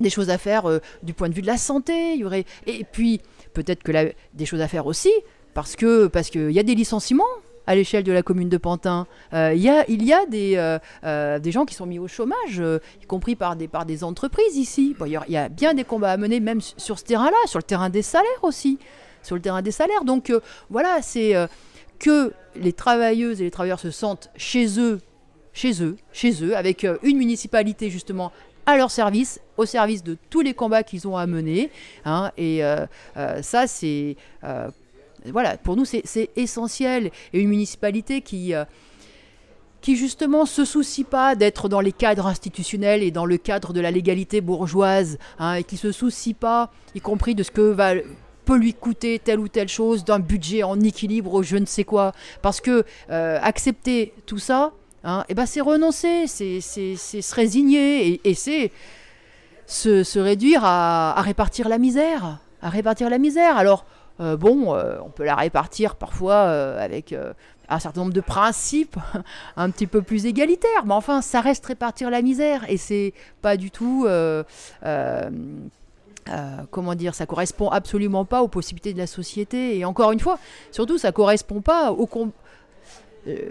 des 0.00 0.10
choses 0.10 0.30
à 0.30 0.38
faire 0.38 0.64
du 1.02 1.14
point 1.14 1.28
de 1.28 1.34
vue 1.34 1.42
de 1.42 1.46
la 1.46 1.58
santé, 1.58 2.14
il 2.14 2.20
y 2.20 2.24
aurait 2.24 2.44
et 2.66 2.84
puis 2.84 3.20
peut-être 3.54 3.82
que 3.82 4.12
des 4.34 4.46
choses 4.46 4.60
à 4.60 4.68
faire 4.68 4.86
aussi 4.86 5.12
parce 5.54 5.76
que 5.76 6.06
parce 6.06 6.30
qu'il 6.30 6.50
y 6.50 6.58
a 6.58 6.62
des 6.62 6.74
licenciements 6.74 7.24
à 7.70 7.76
l'échelle 7.76 8.02
de 8.02 8.10
la 8.10 8.24
commune 8.24 8.48
de 8.48 8.56
Pantin. 8.56 9.06
Euh, 9.32 9.54
y 9.54 9.68
a, 9.68 9.88
il 9.88 10.04
y 10.04 10.12
a 10.12 10.26
des, 10.26 10.56
euh, 10.56 10.80
euh, 11.04 11.38
des 11.38 11.52
gens 11.52 11.64
qui 11.64 11.76
sont 11.76 11.86
mis 11.86 12.00
au 12.00 12.08
chômage, 12.08 12.60
y 13.00 13.06
compris 13.06 13.36
par 13.36 13.54
des, 13.54 13.68
par 13.68 13.86
des 13.86 14.02
entreprises 14.02 14.56
ici. 14.56 14.96
Il 15.06 15.20
y, 15.28 15.36
a 15.36 15.48
bien 15.48 15.72
des 15.72 15.84
combats 15.84 16.10
à 16.10 16.16
mener, 16.16 16.40
même 16.40 16.60
sur 16.60 16.98
ce 16.98 17.04
terrain-là, 17.04 17.36
sur 17.46 17.60
le 17.60 17.62
terrain 17.62 17.88
des 17.88 18.02
salaires 18.02 18.42
aussi. 18.42 18.80
Sur 19.22 19.36
le 19.36 19.40
terrain 19.40 19.62
des 19.62 19.70
salaires. 19.70 20.02
Donc 20.02 20.32
voilà, 20.68 21.00
c'est 21.00 21.34
que 22.00 22.32
les 22.56 22.72
travailleuses 22.72 23.40
et 23.40 23.44
les 23.44 23.52
travailleurs 23.52 23.78
se 23.78 23.92
sentent 23.92 24.30
chez 24.34 24.80
eux, 24.80 24.98
chez 25.52 25.80
eux, 25.80 25.96
chez 26.12 26.42
eux, 26.42 26.56
avec 26.56 26.84
une 27.04 27.18
municipalité 27.18 27.88
justement 27.88 28.32
à 28.66 28.76
leur 28.78 28.90
service, 28.90 29.40
au 29.56 29.64
service 29.64 30.02
de 30.02 30.16
tous 30.28 30.40
les 30.40 30.54
combats 30.54 30.82
qu'ils 30.82 31.06
ont 31.06 31.16
à 31.16 31.28
mener. 31.28 31.70
Hein, 32.04 32.32
et 32.36 32.62
ça, 33.42 33.68
c'est 33.68 34.16
voilà, 35.26 35.56
pour 35.56 35.76
nous, 35.76 35.84
c'est 35.84 36.30
essentiel. 36.36 37.10
Et 37.32 37.40
une 37.40 37.48
municipalité 37.48 38.20
qui, 38.20 38.54
euh, 38.54 38.64
qui 39.80 39.96
justement 39.96 40.46
se 40.46 40.64
soucie 40.64 41.04
pas 41.04 41.34
d'être 41.34 41.68
dans 41.68 41.80
les 41.80 41.92
cadres 41.92 42.26
institutionnels 42.26 43.02
et 43.02 43.10
dans 43.10 43.26
le 43.26 43.36
cadre 43.36 43.72
de 43.72 43.80
la 43.80 43.90
légalité 43.90 44.40
bourgeoise, 44.40 45.18
hein, 45.38 45.54
et 45.54 45.64
qui 45.64 45.76
se 45.76 45.92
soucie 45.92 46.34
pas, 46.34 46.70
y 46.94 47.00
compris 47.00 47.34
de 47.34 47.42
ce 47.42 47.50
que 47.50 47.60
va 47.60 47.94
peut 48.44 48.56
lui 48.56 48.74
coûter 48.74 49.18
telle 49.18 49.38
ou 49.38 49.48
telle 49.48 49.68
chose, 49.68 50.04
d'un 50.04 50.18
budget 50.18 50.62
en 50.62 50.80
équilibre 50.80 51.34
ou 51.34 51.42
je 51.42 51.56
ne 51.56 51.66
sais 51.66 51.84
quoi. 51.84 52.12
Parce 52.42 52.60
que 52.60 52.84
euh, 53.10 53.38
accepter 53.42 54.12
tout 54.26 54.38
ça, 54.38 54.72
hein, 55.04 55.24
eh 55.28 55.34
ben 55.34 55.46
c'est 55.46 55.60
renoncer, 55.60 56.26
c'est 56.26 56.60
se 56.60 57.34
résigner, 57.34 58.20
et, 58.24 58.34
c'est 58.34 58.72
se, 59.66 60.18
réduire 60.18 60.64
à, 60.64 61.16
à 61.16 61.22
répartir 61.22 61.68
la 61.68 61.78
misère. 61.78 62.40
À 62.62 62.68
répartir 62.68 63.08
la 63.08 63.18
misère. 63.18 63.56
Alors, 63.56 63.86
euh, 64.20 64.36
bon, 64.36 64.74
euh, 64.74 64.98
on 65.04 65.08
peut 65.08 65.24
la 65.24 65.34
répartir 65.34 65.96
parfois 65.96 66.34
euh, 66.34 66.84
avec 66.84 67.14
un 67.68 67.78
certain 67.78 68.00
nombre 68.00 68.12
de 68.12 68.20
principes 68.20 68.96
un 69.56 69.70
petit 69.70 69.86
peu 69.86 70.02
plus 70.02 70.26
égalitaires, 70.26 70.84
mais 70.84 70.94
enfin, 70.94 71.22
ça 71.22 71.40
reste 71.40 71.64
répartir 71.66 72.10
la 72.10 72.20
misère 72.22 72.68
et 72.68 72.76
c'est 72.76 73.14
pas 73.42 73.56
du 73.56 73.70
tout. 73.70 74.06
comment 76.70 76.94
dire, 76.94 77.14
ça 77.14 77.26
correspond 77.26 77.68
absolument 77.68 78.24
pas 78.24 78.42
aux 78.42 78.48
possibilités 78.48 78.92
de 78.92 78.98
la 78.98 79.06
société. 79.06 79.78
Et 79.78 79.84
encore 79.84 80.12
une 80.12 80.20
fois, 80.20 80.38
surtout, 80.70 80.98
ça 80.98 81.12
correspond 81.12 81.60
pas 81.60 81.92
au, 81.92 82.06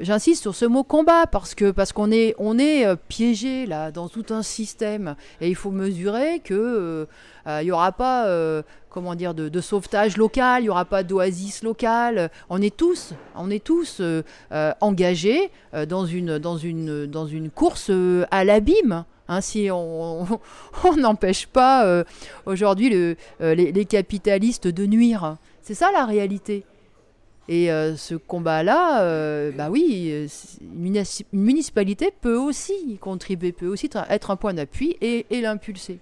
J'insiste 0.01 0.41
sur 0.41 0.55
ce 0.55 0.65
mot 0.65 0.83
combat 0.83 1.27
parce 1.27 1.53
que 1.53 1.71
parce 1.71 1.93
qu'on 1.93 2.11
est 2.11 2.33
on 2.39 2.57
est 2.57 2.95
piégé 3.07 3.65
là 3.65 3.91
dans 3.91 4.09
tout 4.09 4.25
un 4.31 4.41
système 4.41 5.15
et 5.41 5.47
il 5.47 5.55
faut 5.55 5.71
mesurer 5.71 6.39
que 6.39 7.07
il 7.45 7.65
n'y 7.65 7.71
aura 7.71 7.91
pas 7.91 8.25
comment 8.89 9.15
dire, 9.15 9.33
de, 9.33 9.61
sauvetage 9.61 10.17
local, 10.17 10.61
il 10.61 10.65
n'y 10.65 10.69
aura 10.69 10.85
pas 10.85 11.03
d'oasis 11.03 11.63
locale. 11.63 12.29
On 12.49 12.61
est 12.61 12.75
tous, 12.75 13.13
on 13.35 13.49
est 13.49 13.63
tous 13.63 13.97
euh, 14.01 14.23
euh, 14.51 14.73
engagés 14.81 15.51
euh, 15.73 15.85
dans, 15.85 16.05
une, 16.05 16.37
dans, 16.39 16.57
une, 16.57 17.05
dans 17.05 17.27
une 17.27 17.49
course 17.49 17.91
à 18.31 18.43
l'abîme. 18.43 19.05
Hein, 19.31 19.41
si 19.41 19.69
on 19.71 20.25
n'empêche 20.97 21.45
pas 21.45 22.03
aujourd'hui 22.47 22.89
le, 22.89 23.15
les, 23.39 23.85
capitalistes 23.85 24.67
de 24.67 24.87
nuire. 24.87 25.37
C'est 25.61 25.75
ça 25.75 25.91
la 25.91 26.05
réalité. 26.05 26.65
Et 27.51 27.67
ce 27.97 28.13
combat-là, 28.13 29.51
bah 29.51 29.69
oui, 29.71 30.27
une 30.61 31.03
municipalité 31.33 32.13
peut 32.21 32.37
aussi 32.37 32.73
y 32.87 32.97
contribuer, 32.97 33.51
peut 33.51 33.65
aussi 33.65 33.89
être 34.09 34.29
un 34.29 34.35
point 34.35 34.53
d'appui 34.53 34.97
et 35.01 35.25
l'impulser 35.41 35.99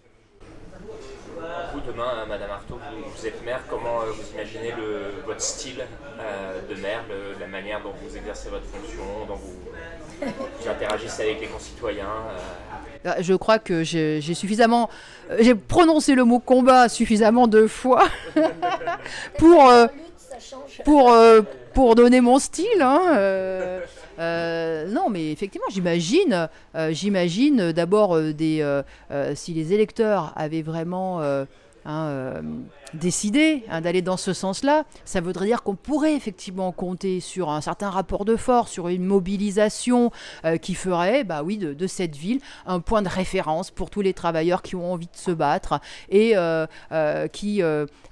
vous, 1.74 1.82
demain, 1.92 2.26
Madame 2.28 2.52
Artaud, 2.52 2.80
vous, 3.16 3.28
êtes 3.28 3.44
maire, 3.46 3.62
comment 3.70 4.02
euh, 4.02 4.12
vous 4.12 4.34
imaginez 4.34 4.72
le, 4.78 5.26
votre 5.26 5.42
style 5.42 5.84
euh, 6.20 6.62
de 6.70 6.80
maire, 6.82 7.04
la 7.40 7.48
manière 7.48 7.82
dont 7.82 7.94
vous 8.02 8.16
exercez 8.16 8.50
votre 8.50 8.66
fonction, 8.66 9.04
dont 9.28 9.36
vous, 9.36 10.70
interagissez 10.70 11.24
avec 11.24 11.42
les 11.42 11.48
concitoyens 11.48 12.06
euh? 12.06 13.06
ah, 13.06 13.22
Je 13.22 13.34
crois 13.34 13.60
que 13.60 13.84
j'ai 13.84 14.22
suffisamment, 14.34 14.90
j'ai 15.40 15.56
prononcé 15.56 16.16
le 16.16 16.24
mot 16.24 16.40
combat 16.40 16.90
suffisamment 16.90 17.48
de 17.48 17.68
fois 17.68 18.08
pour, 19.38 19.72
pour, 20.84 21.14
pour 21.74 21.96
donner 21.96 22.22
mon 22.22 22.40
style. 22.40 22.82
Hein, 22.82 23.82
non, 24.88 25.10
mais 25.10 25.32
effectivement, 25.32 25.68
j'imagine, 25.70 26.50
j'imagine 26.90 27.72
d'abord 27.72 28.20
des, 28.22 28.82
si 29.36 29.54
les 29.54 29.74
électeurs 29.74 30.34
avaient 30.36 30.62
vraiment 30.62 31.22
hein, 31.88 32.08
euh, 32.10 32.42
hein, 33.70 33.82
d'aller 33.82 34.02
dans 34.02 34.18
ce 34.18 34.34
sens-là, 34.34 34.84
ça 35.06 35.22
voudrait 35.22 35.48
dire 35.48 35.64
qu'on 35.64 35.76
pourrait 35.76 36.16
effectivement 36.16 36.72
compter 36.72 37.20
sur 37.20 37.50
un 37.50 37.62
certain 37.62 37.90
rapport 37.90 38.26
de 38.26 38.36
force, 38.36 38.72
sur 38.72 38.90
une 38.90 39.06
mobilisation 39.06 40.12
euh, 40.46 40.58
qui 40.58 40.76
ferait, 40.76 41.24
bah 41.24 41.42
oui, 41.44 41.58
de, 41.58 41.88
cette 41.88 42.16
ville 42.16 42.42
un 42.66 42.82
point 42.82 43.02
de 43.02 43.08
référence 43.08 43.72
pour 43.72 43.90
tous 43.90 44.02
les 44.02 44.14
travailleurs 44.14 44.62
qui 44.62 44.76
ont 44.76 44.94
envie 44.94 45.08
de 45.08 45.18
se 45.18 45.32
battre 45.32 45.80
et 46.10 46.34
euh, 46.36 46.68
qui 47.32 47.62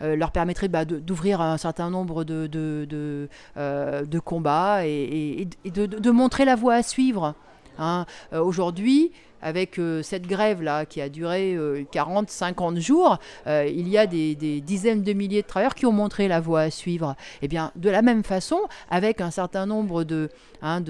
leur 0.01 0.31
permettrait 0.31 0.69
bah, 0.69 0.85
d'ouvrir 0.85 1.41
un 1.41 1.57
certain 1.57 1.89
nombre 1.89 2.23
de, 2.23 2.47
de, 2.47 4.19
combats 4.19 4.85
et, 4.85 5.47
de, 5.65 6.11
montrer 6.11 6.45
la 6.45 6.55
voie 6.55 6.75
à 6.75 6.83
suivre. 6.83 7.35
Hein. 7.77 8.05
Aujourd'hui, 8.31 9.11
avec 9.45 9.77
euh, 9.77 10.01
cette 10.01 10.25
grève-là 10.25 10.87
qui 10.87 10.99
a 11.01 11.07
duré 11.07 11.55
40, 11.91 12.23
euh, 12.23 12.31
50 12.31 12.79
jours, 12.79 13.19
euh, 13.45 13.69
il 13.71 13.87
y 13.87 13.95
a 13.95 14.07
des, 14.07 14.33
dizaines 14.35 15.03
de 15.03 15.13
milliers 15.13 15.43
de 15.43 15.47
travailleurs 15.47 15.75
qui 15.75 15.85
ont 15.85 15.91
montré 15.91 16.27
la 16.27 16.39
voie 16.39 16.61
à 16.61 16.71
suivre. 16.71 17.15
Eh 17.43 17.47
bien, 17.47 17.71
de 17.75 17.91
la 17.91 18.01
même 18.01 18.23
façon, 18.23 18.59
avec 18.89 19.21
un 19.21 19.29
certain 19.29 19.67
nombre 19.67 20.03
de, 20.03 20.29
hein, 20.63 20.81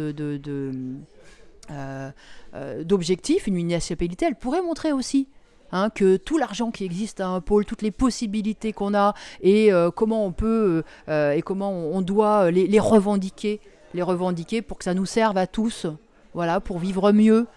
d'objectifs, 2.85 3.47
une 3.47 3.55
municipalité, 3.55 4.25
elle 4.25 4.35
pourrait 4.35 4.61
montrer 4.61 4.93
aussi 4.93 5.27
hein, 5.73 5.89
que 5.89 6.15
tout 6.15 6.37
l'argent 6.37 6.71
qui 6.71 6.85
existe 6.85 7.19
à 7.19 7.27
un 7.27 7.41
pôle, 7.41 7.65
toutes 7.65 7.81
les 7.81 7.91
possibilités 7.91 8.71
qu'on 8.71 8.93
a 8.93 9.15
et 9.41 9.69
comment 9.95 10.25
on 10.25 10.31
peut 10.31 10.83
et 11.09 11.41
comment 11.41 11.71
on, 11.71 12.01
doit 12.01 12.51
les, 12.51 12.67
les, 12.67 12.79
revendiquer, 12.79 13.59
les 13.93 14.01
revendiquer 14.01 14.61
pour 14.61 14.77
que 14.77 14.85
ça 14.85 14.93
nous 14.93 15.05
serve 15.05 15.37
à 15.37 15.45
tous, 15.45 15.87
voilà, 16.33 16.61
pour 16.61 16.79
vivre 16.79 17.11
mieux, 17.11 17.47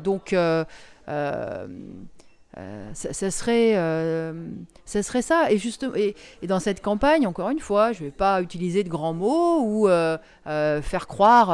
donc, 0.00 0.32
euh, 1.08 1.66
euh, 2.56 2.90
ça, 2.92 3.30
serait, 3.30 3.74
ça 4.84 5.02
serait 5.02 5.22
ça. 5.22 5.50
Et, 5.50 5.58
juste, 5.58 5.86
et, 5.96 6.14
dans 6.46 6.60
cette 6.60 6.82
campagne, 6.82 7.26
encore 7.26 7.50
une 7.50 7.60
fois, 7.60 7.92
je 7.92 8.00
ne 8.00 8.04
vais 8.06 8.12
pas 8.12 8.40
utiliser 8.42 8.84
de 8.84 8.88
grands 8.88 9.14
mots 9.14 9.60
ou 9.62 9.88
faire 10.46 11.06
croire, 11.06 11.50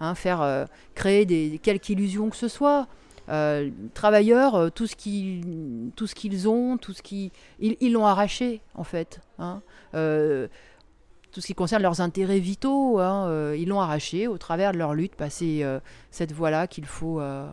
hein, 0.00 0.14
faire 0.14 0.66
créer 0.94 1.24
des, 1.24 1.60
quelques 1.62 1.88
illusions 1.90 2.30
que 2.30 2.36
ce 2.36 2.48
soit. 2.48 2.86
travailleurs, 3.94 4.70
tout 4.72 4.86
ce 4.86 4.96
qu'ils, 4.96 5.90
tout 5.96 6.06
ont, 6.46 6.76
tout 6.76 6.92
ce 6.92 7.02
qui, 7.02 7.32
ils 7.60 7.92
l'ont 7.92 8.06
arraché 8.06 8.60
en 8.74 8.84
fait. 8.84 9.20
Hein. 9.38 9.62
Tout 11.38 11.42
ce 11.42 11.46
qui 11.46 11.54
concerne 11.54 11.82
leurs 11.82 12.00
intérêts 12.00 12.40
vitaux, 12.40 12.98
hein, 12.98 13.54
ils 13.54 13.68
l'ont 13.68 13.80
arraché 13.80 14.26
au 14.26 14.38
travers 14.38 14.72
de 14.72 14.78
leur 14.78 14.92
lutte. 14.92 15.12
Bah, 15.16 15.30
c'est 15.30 15.62
cette 16.10 16.32
voie-là 16.32 16.66
qu'il 16.66 16.84
faut, 16.84 17.20
euh, 17.20 17.48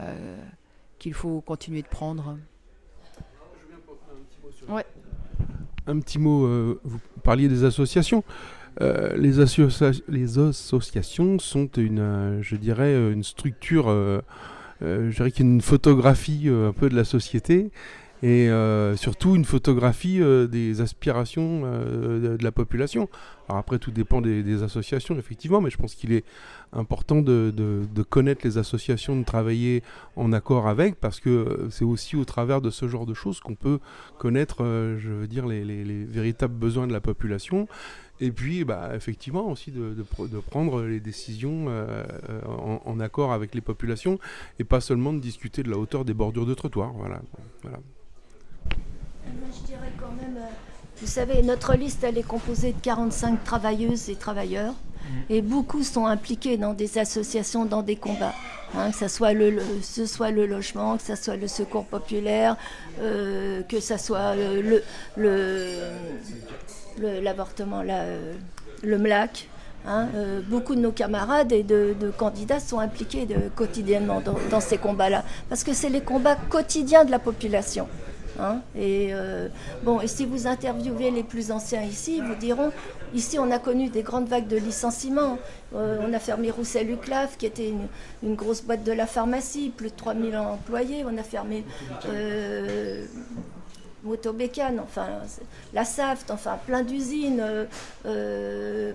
euh, 0.00 0.36
faut 1.12 1.40
continuer 1.42 1.82
de 1.82 1.86
prendre. 1.86 2.36
Un 5.86 6.00
petit 6.00 6.18
mot, 6.18 6.44
euh, 6.44 6.80
vous 6.82 6.98
parliez 7.22 7.46
des 7.46 7.62
associations. 7.62 8.24
les, 8.80 9.38
associations 9.38 11.38
sont 11.38 11.68
une, 11.76 12.40
je 12.40 12.56
dirais, 12.56 13.12
une 13.12 13.22
structure, 13.22 13.86
je 14.80 15.14
dirais 15.14 15.30
qu'il 15.30 15.46
une 15.46 15.60
photographie 15.60 16.48
un 16.48 16.72
peu 16.72 16.88
de 16.88 16.96
la 16.96 17.04
société 17.04 17.70
et 18.22 18.48
euh, 18.48 18.96
surtout 18.96 19.34
une 19.34 19.44
photographie 19.44 20.22
euh, 20.22 20.46
des 20.46 20.80
aspirations 20.80 21.62
euh, 21.64 22.36
de, 22.36 22.44
la 22.44 22.52
population. 22.52 23.08
Alors 23.48 23.58
après, 23.58 23.80
tout 23.80 23.90
dépend 23.90 24.20
des, 24.20 24.62
associations, 24.62 25.18
effectivement, 25.18 25.60
mais 25.60 25.70
je 25.70 25.76
pense 25.76 25.96
qu'il 25.96 26.12
est 26.12 26.24
important 26.72 27.20
de, 27.20 27.52
connaître 28.08 28.42
les 28.44 28.58
associations, 28.58 29.18
de 29.18 29.24
travailler 29.24 29.82
en 30.14 30.32
accord 30.32 30.68
avec, 30.68 30.94
parce 31.00 31.18
que 31.18 31.66
c'est 31.70 31.84
aussi 31.84 32.14
au 32.14 32.24
travers 32.24 32.60
de 32.60 32.70
ce 32.70 32.86
genre 32.86 33.06
de 33.06 33.14
choses 33.14 33.40
qu'on 33.40 33.56
peut 33.56 33.80
connaître, 34.18 34.58
je 34.98 35.10
veux 35.10 35.26
dire, 35.26 35.46
les, 35.46 36.04
véritables 36.04 36.54
besoins 36.54 36.86
de 36.86 36.92
la 36.92 37.00
population. 37.00 37.66
Et 38.20 38.30
puis, 38.30 38.64
bah, 38.64 38.92
effectivement, 38.94 39.50
aussi 39.50 39.72
de, 39.72 40.04
prendre 40.48 40.82
les 40.82 41.00
décisions 41.00 41.66
en, 42.86 43.00
accord 43.00 43.32
avec 43.32 43.54
les 43.54 43.60
populations 43.60 44.18
et 44.60 44.64
pas 44.64 44.80
seulement 44.80 45.12
de 45.12 45.18
discuter 45.18 45.64
de 45.64 45.70
la 45.70 45.76
hauteur 45.76 46.04
des 46.04 46.14
bordures 46.14 46.46
de 46.46 46.54
trottoir. 46.54 46.92
Voilà. 46.92 47.20
Je 49.26 49.66
dirais 49.66 49.92
quand 49.98 50.12
même, 50.20 50.36
euh, 50.36 50.50
vous 51.00 51.06
savez, 51.06 51.42
notre 51.42 51.74
liste, 51.74 52.04
elle 52.04 52.18
est 52.18 52.26
composée 52.26 52.72
de 52.72 52.80
45 52.80 53.44
travailleuses 53.44 54.08
et 54.08 54.16
travailleurs. 54.16 54.72
Mm. 54.72 55.32
Et 55.32 55.42
beaucoup 55.42 55.82
sont 55.82 56.06
impliqués 56.06 56.56
dans 56.56 56.74
des 56.74 56.98
associations, 56.98 57.64
dans 57.64 57.82
des 57.82 57.96
combats. 57.96 58.34
Hein, 58.74 58.90
que, 58.90 58.96
ça 58.96 59.08
soit 59.08 59.34
le, 59.34 59.60
ce 59.82 60.06
soit 60.06 60.30
le 60.30 60.46
logement, 60.46 60.96
que 60.96 61.02
ce 61.02 61.14
soit 61.14 61.36
le 61.36 61.48
secours 61.48 61.84
populaire, 61.84 62.56
euh, 63.00 63.62
que 63.64 63.80
ce 63.80 63.98
soit 63.98 64.34
le, 64.36 64.82
l'avortement, 66.98 67.82
euh, 67.86 68.34
le 68.82 68.98
MLAC. 68.98 69.48
Hein, 69.84 70.06
beaucoup 70.48 70.76
de 70.76 70.80
nos 70.80 70.92
camarades 70.92 71.50
et 71.50 71.64
de, 71.64 72.12
candidats 72.16 72.60
sont 72.60 72.78
impliqués 72.78 73.26
quotidiennement 73.56 74.22
dans 74.48 74.60
ces 74.60 74.78
combats-là. 74.78 75.24
Parce 75.48 75.64
que 75.64 75.72
c'est 75.72 75.88
les 75.88 76.02
combats 76.02 76.36
quotidiens 76.36 77.04
de 77.04 77.10
la 77.10 77.18
population. 77.18 77.88
Hein. 78.40 78.60
et 78.76 79.10
euh, 79.12 79.48
bon, 79.82 80.00
et 80.00 80.06
si 80.06 80.24
vous 80.24 80.46
interviewez 80.46 81.10
les 81.10 81.22
plus 81.22 81.50
anciens 81.50 81.82
ici, 81.82 82.16
ils 82.18 82.24
vous 82.24 82.34
diront 82.34 82.70
ici 83.14 83.38
on 83.38 83.50
a 83.50 83.58
connu 83.58 83.88
des 83.88 84.02
grandes 84.02 84.28
vagues 84.28 84.48
de 84.48 84.56
licenciements. 84.56 85.38
Euh, 85.74 85.98
on 86.06 86.12
a 86.12 86.18
fermé 86.18 86.50
Roussel 86.50 86.90
Uclaf, 86.90 87.36
qui 87.36 87.46
était 87.46 87.72
une, 88.22 88.34
grosse 88.34 88.62
boîte 88.62 88.84
de 88.84 88.92
la 88.92 89.06
pharmacie, 89.06 89.72
plus 89.74 89.90
de 89.90 89.96
3000 89.96 90.36
employés. 90.36 91.04
On 91.06 91.16
a 91.18 91.22
fermé 91.22 91.64
euh, 92.06 93.04
Motobécane, 94.04 94.80
enfin 94.80 95.06
la 95.72 95.84
SAFT, 95.84 96.30
enfin 96.30 96.58
plein 96.66 96.82
d'usines, 96.82 97.44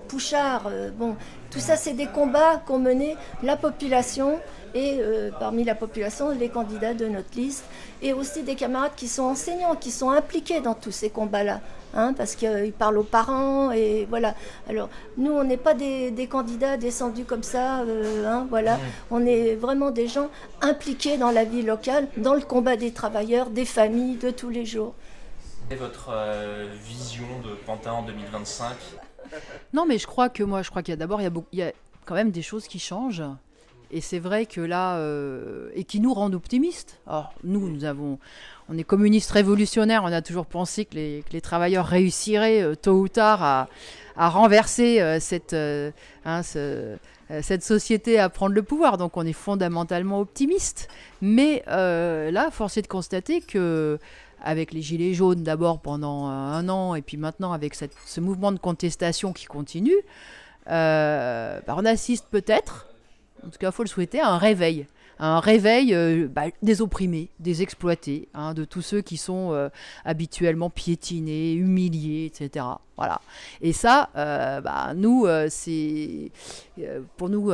Pouchard. 0.08 0.70
bon, 0.98 1.15
tout 1.50 1.60
ça, 1.60 1.76
c'est 1.78 1.93
des 1.93 2.08
combats 2.08 2.62
qu'ont 2.65 2.80
menés 2.80 3.15
la 3.43 3.56
population 3.56 4.39
et 4.76 5.00
parmi 5.39 5.63
la 5.63 5.76
population, 5.76 6.32
les 6.32 6.50
candidats 6.50 6.93
de 6.93 7.08
notre 7.08 7.36
liste 7.36 7.63
et 8.02 8.13
aussi 8.13 8.43
des 8.43 8.56
camarades 8.56 8.91
qui 8.96 9.08
sont 9.08 9.24
enseignants, 9.24 9.76
qui 9.76 9.91
sont 9.91 10.10
impliqués 10.10 10.60
dans 10.62 10.74
tous 10.74 10.91
ces 10.91 11.10
combats-là, 11.10 11.62
hein, 11.93 12.13
parce 12.13 12.36
qu'ils 12.36 12.73
parlent 12.78 12.97
aux 12.97 13.04
parents 13.04 13.71
et 13.71 14.06
voilà. 14.10 14.36
Alors 14.69 14.89
nous, 15.17 15.32
on 15.32 15.43
n'est 15.43 15.58
pas 15.58 15.73
des, 15.73 16.28
candidats 16.30 16.78
descendus 16.78 17.26
comme 17.26 17.43
ça, 17.43 17.82
euh, 17.82 18.26
hein, 18.26 18.47
voilà. 18.50 18.80
On 19.12 19.26
est 19.26 19.56
vraiment 19.56 19.91
des 19.91 20.08
gens 20.08 20.30
impliqués 20.62 21.17
dans 21.17 21.32
la 21.32 21.43
vie 21.43 21.62
locale, 21.62 22.08
dans 22.17 22.34
le 22.34 22.41
combat 22.41 22.76
des 22.76 22.91
travailleurs, 22.91 23.50
des 23.50 23.65
familles, 23.65 24.17
de 24.17 24.32
tous 24.32 24.50
les 24.50 24.65
jours. 24.65 24.93
Quelle 25.69 25.78
est 25.78 25.82
votre 25.82 26.10
euh, 26.12 26.67
vision 26.84 27.28
de 27.43 27.54
Pantin 27.65 27.91
en 27.91 28.04
2025 28.04 28.76
Non, 29.73 29.86
mais 29.86 29.97
je 29.97 30.08
crois 30.08 30.30
que 30.30 30.43
moi, 30.43 30.62
je 30.62 30.69
crois 30.69 30.82
qu'il 30.82 30.91
y 30.91 30.93
a 30.93 30.97
d'abord, 30.97 31.21
il, 31.21 31.32
il 31.52 31.60
y 31.60 31.63
a 31.63 31.71
quand 32.06 32.15
même 32.15 32.32
des 32.32 32.41
choses 32.41 32.67
qui 32.67 32.80
changent. 32.80 33.23
Et 33.91 34.02
c'est 34.02 34.19
vrai 34.19 34.45
que 34.45 34.60
là, 34.60 34.97
euh, 34.97 35.69
et 35.73 35.84
qui 35.84 36.00
nous 36.00 36.13
rendent 36.13 36.36
optimistes. 36.36 37.00
Alors, 37.08 37.34
nous, 37.43 37.69
nous 37.69 37.86
avons, 37.86 38.19
on 38.67 38.78
est 38.78 38.84
communistes 38.84 39.32
révolutionnaires, 39.32 40.04
on 40.04 40.12
a 40.12 40.21
toujours 40.21 40.45
pensé 40.45 40.86
que 40.86 40.95
les, 40.95 41.41
travailleurs 41.41 41.86
réussiraient 41.86 42.62
euh, 42.62 42.76
tôt 42.76 43.00
ou 43.00 43.08
tard 43.08 43.43
à, 43.43 43.67
renverser 44.17 45.00
euh, 45.00 45.19
cette, 45.19 45.56
hein, 46.26 46.41
cette 46.43 47.63
société 47.63 48.19
à 48.19 48.30
prendre 48.30 48.56
le 48.56 48.63
pouvoir. 48.63 48.97
Donc, 48.97 49.15
on 49.15 49.26
est 49.26 49.34
fondamentalement 49.34 50.19
optimistes. 50.19 50.89
Mais 51.21 51.63
là, 51.67 52.52
force 52.52 52.78
est 52.78 52.82
de 52.82 52.88
constater 52.88 53.41
que 53.41 54.00
avec 54.43 54.71
les 54.71 54.84
Gilets 54.84 55.15
jaunes 55.15 55.43
d'abord 55.43 55.80
pendant 55.80 56.28
un 56.28 56.67
an, 56.69 56.93
et 56.93 57.02
puis 57.02 57.17
maintenant 57.17 57.54
avec 57.54 57.73
ce 57.76 58.21
mouvement 58.21 58.52
de 58.52 58.60
contestation 58.60 59.34
qui 59.34 59.45
continue, 59.45 59.97
bah, 60.65 61.62
on 61.69 61.86
assiste 61.86 62.26
peut-être 62.30 62.87
en 63.45 63.50
tout 63.50 63.58
cas, 63.60 63.69
il 63.69 63.73
faut 63.73 63.84
le 63.84 63.89
souhaiter, 63.89 64.19
un 64.19 64.38
réveil. 64.38 64.88
Un 65.19 65.39
réveil 65.39 65.95
euh, 65.95 66.28
bah, 66.28 66.45
des 66.62 66.82
opprimés, 66.82 67.30
des 67.39 67.63
exploités, 67.63 68.28
hein, 68.36 68.54
de 68.54 68.65
tous 68.65 68.82
ceux 68.82 69.02
qui 69.02 69.17
sont 69.17 69.52
euh, 69.52 69.69
habituellement 70.06 70.69
piétinés, 70.69 71.54
humiliés, 71.54 72.26
etc. 72.26 72.65
Voilà. 72.97 73.21
Et 73.62 73.73
ça, 73.73 74.10
euh, 74.15 74.62
bah, 74.62 74.93
nous, 74.95 75.28
c'est 75.50 76.32
pour 77.17 77.30
nous 77.30 77.52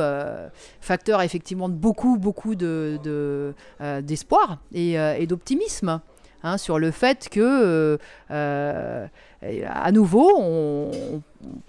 facteur 0.80 1.22
effectivement 1.22 1.68
de 1.68 1.74
beaucoup, 1.74 2.18
beaucoup 2.18 2.54
de, 2.54 3.54
d'espoir 4.02 4.58
et, 4.72 5.26
d'optimisme. 5.26 6.00
Hein, 6.46 6.58
sur 6.58 6.78
le 6.78 6.90
fait 6.90 7.30
que 7.30 7.98
à 9.66 9.92
nouveau, 9.92 10.30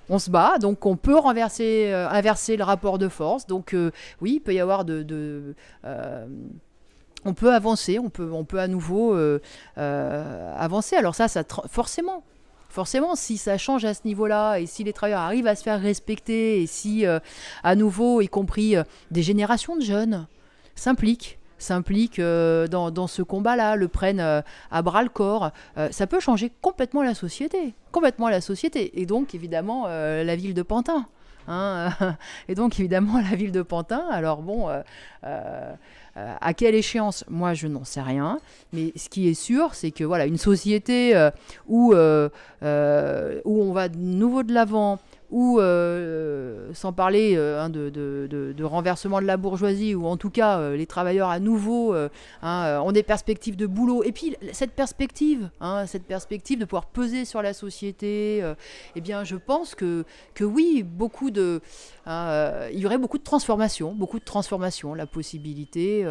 on, 0.09 0.19
se 0.19 0.29
bat, 0.29 0.57
donc 0.59 0.85
on 0.85 0.95
peut 0.95 1.17
renverser, 1.17 1.91
euh, 1.91 2.09
inverser 2.09 2.57
le 2.57 2.63
rapport 2.63 2.97
de 2.97 3.07
force. 3.07 3.47
Donc 3.47 3.73
euh, 3.73 3.91
oui, 4.21 4.33
il 4.35 4.39
peut 4.39 4.53
y 4.53 4.59
avoir 4.59 4.85
de... 4.85 5.55
Euh, 5.85 6.25
on 7.25 7.33
peut 7.33 7.53
avancer, 7.53 7.97
on 7.99 8.09
peut, 8.09 8.29
on 8.31 8.43
peut 8.43 8.59
à 8.59 8.67
nouveau 8.67 9.17
avancer. 9.75 10.95
Alors 10.95 11.15
ça, 11.15 11.27
ça 11.27 11.43
forcément, 11.69 12.23
forcément, 12.69 13.15
si 13.15 13.37
ça 13.37 13.57
change 13.57 13.83
à 13.83 13.93
ce 13.93 14.01
niveau-là, 14.05 14.57
et 14.57 14.67
si 14.67 14.83
les 14.83 14.93
travailleurs 14.93 15.21
arrivent 15.21 15.47
à 15.47 15.55
se 15.55 15.63
faire 15.63 15.81
respecter, 15.81 16.61
et 16.61 16.67
si 16.67 17.03
à 17.63 17.75
nouveau, 17.75 18.21
y 18.21 18.27
compris 18.27 18.75
des 19.09 19.23
générations 19.23 19.75
de 19.75 19.81
jeunes, 19.81 20.27
s'impliquent, 20.75 21.39
s'impliquent 21.57 22.21
dans, 22.21 22.91
dans, 22.91 23.07
ce 23.07 23.21
combat-là, 23.21 23.75
le 23.75 23.87
prennent 23.87 24.19
à 24.19 24.81
bras 24.81 25.03
le 25.03 25.09
corps, 25.09 25.51
ça 25.91 26.07
peut 26.07 26.19
changer 26.19 26.51
complètement 26.61 27.03
la 27.03 27.13
société, 27.13 27.75
complètement 27.91 28.29
la 28.29 28.41
société, 28.41 28.99
et 29.01 29.05
donc 29.05 29.35
évidemment 29.35 29.87
la 29.87 30.35
ville 30.35 30.53
de 30.53 30.61
Pantin. 30.61 31.07
Hein, 31.47 31.91
et 32.47 32.55
donc 32.55 32.79
évidemment 32.79 33.19
la 33.19 33.35
ville 33.35 33.51
de 33.51 33.61
Pantin, 33.61 34.05
alors 34.09 34.41
bon, 34.41 34.69
euh, 36.17 36.33
à 36.39 36.53
quelle 36.53 36.75
échéance? 36.75 37.25
Moi, 37.29 37.53
je 37.53 37.67
n'en 37.67 37.83
sais 37.83 38.01
rien. 38.01 38.39
Mais 38.71 38.93
ce 38.95 39.09
qui 39.09 39.27
est 39.27 39.33
sûr, 39.33 39.75
c'est 39.75 39.91
que 39.91 40.03
voilà, 40.03 40.25
une 40.25 40.37
société 40.37 41.15
euh, 41.15 41.29
où, 41.67 41.93
euh, 41.93 42.29
où 43.43 43.61
on 43.61 43.73
va 43.73 43.89
de 43.89 43.97
nouveau 43.97 44.43
de 44.43 44.53
l'avant, 44.53 44.99
ou 45.31 45.59
euh, 45.59 46.71
sans 46.73 46.93
parler 46.93 47.35
euh, 47.35 47.61
hein, 47.61 47.69
de, 47.69 48.63
renversement 48.63 49.21
de 49.21 49.25
la 49.25 49.37
bourgeoisie, 49.37 49.95
ou 49.95 50.05
en 50.05 50.17
tout 50.17 50.29
cas 50.29 50.59
euh, 50.59 50.75
les 50.75 50.85
travailleurs 50.85 51.29
à 51.29 51.39
nouveau 51.39 51.95
hein, 52.41 52.81
ont 52.81 52.91
des 52.91 53.03
perspectives 53.03 53.55
de 53.55 53.65
boulot. 53.65 54.03
Et 54.03 54.11
puis 54.11 54.35
cette 54.51 54.71
perspective, 54.71 55.49
hein, 55.59 55.85
cette 55.87 56.05
perspective 56.05 56.59
de 56.59 56.65
pouvoir 56.65 56.85
peser 56.85 57.25
sur 57.25 57.41
la 57.41 57.53
société, 57.53 58.43
eh 58.95 59.01
bien 59.01 59.23
je 59.23 59.35
pense 59.35 59.75
que, 59.75 60.05
que 60.33 60.43
oui, 60.43 60.83
beaucoup 60.83 61.31
de, 61.31 61.61
il 62.07 62.79
y 62.79 62.85
aurait 62.85 62.97
beaucoup 62.97 63.17
de 63.17 63.23
transformations, 63.23 63.93
beaucoup 63.93 64.19
de 64.19 64.25
transformations, 64.25 64.93
la 64.93 65.05
possibilité. 65.05 66.05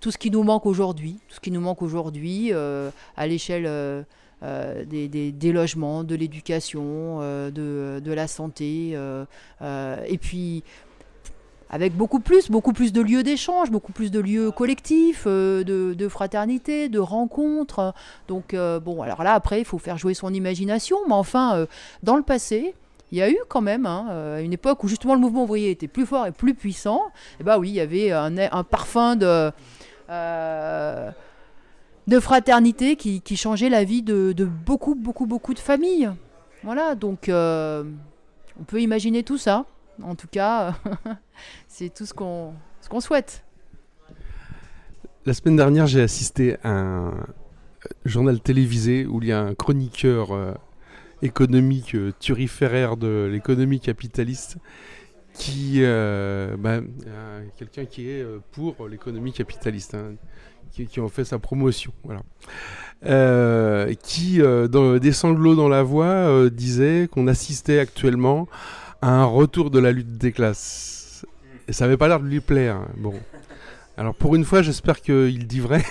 tout 0.00 0.10
ce 0.10 0.18
qui 0.18 0.30
nous 0.30 0.42
manque 0.42 0.66
aujourd'hui, 0.66 1.18
tout 1.28 1.36
ce 1.36 1.40
qui 1.40 1.50
nous 1.50 1.60
manque 1.60 1.82
aujourd'hui 1.82 2.52
à 2.52 3.26
l'échelle 3.26 4.06
des, 4.42 5.52
logements, 5.52 6.04
de 6.04 6.14
l'éducation, 6.14 7.18
euh, 7.20 7.50
de, 7.50 8.12
la 8.12 8.26
santé, 8.26 8.92
euh, 8.94 9.24
et 10.06 10.18
puis 10.18 10.62
avec 11.72 11.94
beaucoup 11.96 12.18
plus, 12.18 12.50
beaucoup 12.50 12.72
plus 12.72 12.92
de 12.92 13.00
lieux 13.00 13.22
d'échange, 13.22 13.70
beaucoup 13.70 13.92
plus 13.92 14.10
de 14.10 14.18
lieux 14.18 14.50
collectifs, 14.50 15.26
de, 15.26 16.08
fraternité, 16.08 16.88
de 16.88 16.98
rencontres. 16.98 17.94
Donc 18.26 18.56
bon, 18.56 19.02
alors 19.02 19.22
là 19.22 19.34
après, 19.34 19.60
il 19.60 19.64
faut 19.64 19.78
faire 19.78 19.96
jouer 19.96 20.14
son 20.14 20.34
imagination, 20.34 20.96
mais 21.06 21.14
enfin, 21.14 21.66
dans 22.02 22.16
le 22.16 22.22
passé, 22.22 22.74
il 23.12 23.18
y 23.18 23.22
a 23.22 23.30
eu 23.30 23.38
quand 23.48 23.60
même 23.60 23.86
hein, 23.86 24.38
une 24.40 24.52
époque 24.52 24.82
où 24.82 24.88
justement 24.88 25.14
le 25.14 25.20
mouvement 25.20 25.44
ouvrier 25.44 25.70
était 25.70 25.88
plus 25.88 26.06
fort 26.06 26.26
et 26.26 26.32
plus 26.32 26.54
puissant. 26.54 27.02
Et 27.38 27.44
bah 27.44 27.58
oui, 27.58 27.68
il 27.68 27.74
y 27.74 27.80
avait 27.80 28.10
un 28.10 28.64
parfum 28.64 29.14
de 29.14 29.52
de 32.10 32.18
fraternité 32.18 32.96
qui, 32.96 33.36
changeait 33.36 33.68
la 33.68 33.84
vie 33.84 34.02
de, 34.02 34.44
beaucoup, 34.44 34.96
beaucoup, 34.96 35.26
beaucoup 35.26 35.54
de 35.54 35.60
familles. 35.60 36.10
Voilà, 36.64 36.94
donc 36.96 37.28
euh, 37.28 37.84
on 38.60 38.64
peut 38.64 38.82
imaginer 38.82 39.22
tout 39.22 39.38
ça. 39.38 39.64
En 40.02 40.16
tout 40.16 40.26
cas, 40.26 40.74
c'est 41.68 41.94
tout 41.94 42.04
ce 42.04 42.12
qu'on 42.12 42.52
ce 42.80 42.88
qu'on 42.88 43.00
souhaite. 43.00 43.44
La 45.24 45.34
semaine 45.34 45.56
dernière, 45.56 45.86
j'ai 45.86 46.02
assisté 46.02 46.56
à 46.64 46.70
un 46.70 47.26
journal 48.04 48.40
télévisé 48.40 49.06
où 49.06 49.22
il 49.22 49.28
y 49.28 49.32
a 49.32 49.40
un 49.40 49.54
chroniqueur 49.54 50.32
euh, 50.32 50.52
économique 51.22 51.94
euh, 51.94 52.12
turiféraire 52.18 52.96
de 52.96 53.28
l'économie 53.30 53.80
capitaliste 53.80 54.56
qui, 55.32 55.80
bah, 55.80 56.80
quelqu'un 57.56 57.84
qui 57.84 58.10
est 58.10 58.26
pour 58.50 58.88
l'économie 58.88 59.32
capitaliste. 59.32 59.94
Hein 59.94 60.16
qui, 60.72 61.00
ont 61.00 61.08
fait 61.08 61.24
sa 61.24 61.38
promotion. 61.38 61.92
Voilà. 62.04 62.22
Euh, 63.06 63.94
qui, 64.02 64.42
euh, 64.42 64.68
dans 64.68 64.98
des 64.98 65.12
sanglots 65.12 65.54
dans 65.54 65.68
la 65.68 65.82
voix, 65.82 66.04
euh, 66.06 66.50
disait 66.50 67.08
qu'on 67.10 67.26
assistait 67.28 67.78
actuellement 67.78 68.46
à 69.00 69.10
un 69.10 69.24
retour 69.24 69.70
de 69.70 69.78
la 69.78 69.92
lutte 69.92 70.18
des 70.18 70.32
classes. 70.32 71.24
Et 71.66 71.72
ça 71.72 71.84
n'avait 71.84 71.96
pas 71.96 72.08
l'air 72.08 72.20
de 72.20 72.26
lui 72.26 72.40
plaire. 72.40 72.76
Hein. 72.76 72.88
Bon. 72.98 73.14
Alors 73.96 74.14
pour 74.14 74.34
une 74.34 74.44
fois, 74.44 74.62
j'espère 74.62 75.00
qu'il 75.02 75.46
dit 75.46 75.60
vrai. 75.60 75.82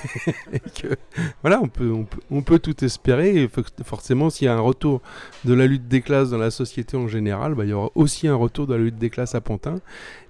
voilà, 1.43 1.61
on 1.61 1.67
peut, 1.67 1.93
on 2.31 2.41
peut, 2.41 2.57
tout 2.57 2.83
espérer. 2.83 3.47
Forcément, 3.83 4.31
s'il 4.31 4.45
y 4.45 4.47
a 4.47 4.55
un 4.55 4.59
retour 4.59 5.01
de 5.45 5.53
la 5.53 5.67
lutte 5.67 5.87
des 5.87 6.01
classes 6.01 6.31
dans 6.31 6.39
la 6.39 6.49
société 6.49 6.97
en 6.97 7.07
général, 7.07 7.53
bah, 7.53 7.65
il 7.65 7.69
y 7.69 7.73
aura 7.73 7.91
aussi 7.93 8.27
un 8.27 8.35
retour 8.35 8.65
de 8.65 8.73
la 8.73 8.81
lutte 8.81 8.97
des 8.97 9.11
classes 9.11 9.35
à 9.35 9.41
Pantin. 9.41 9.75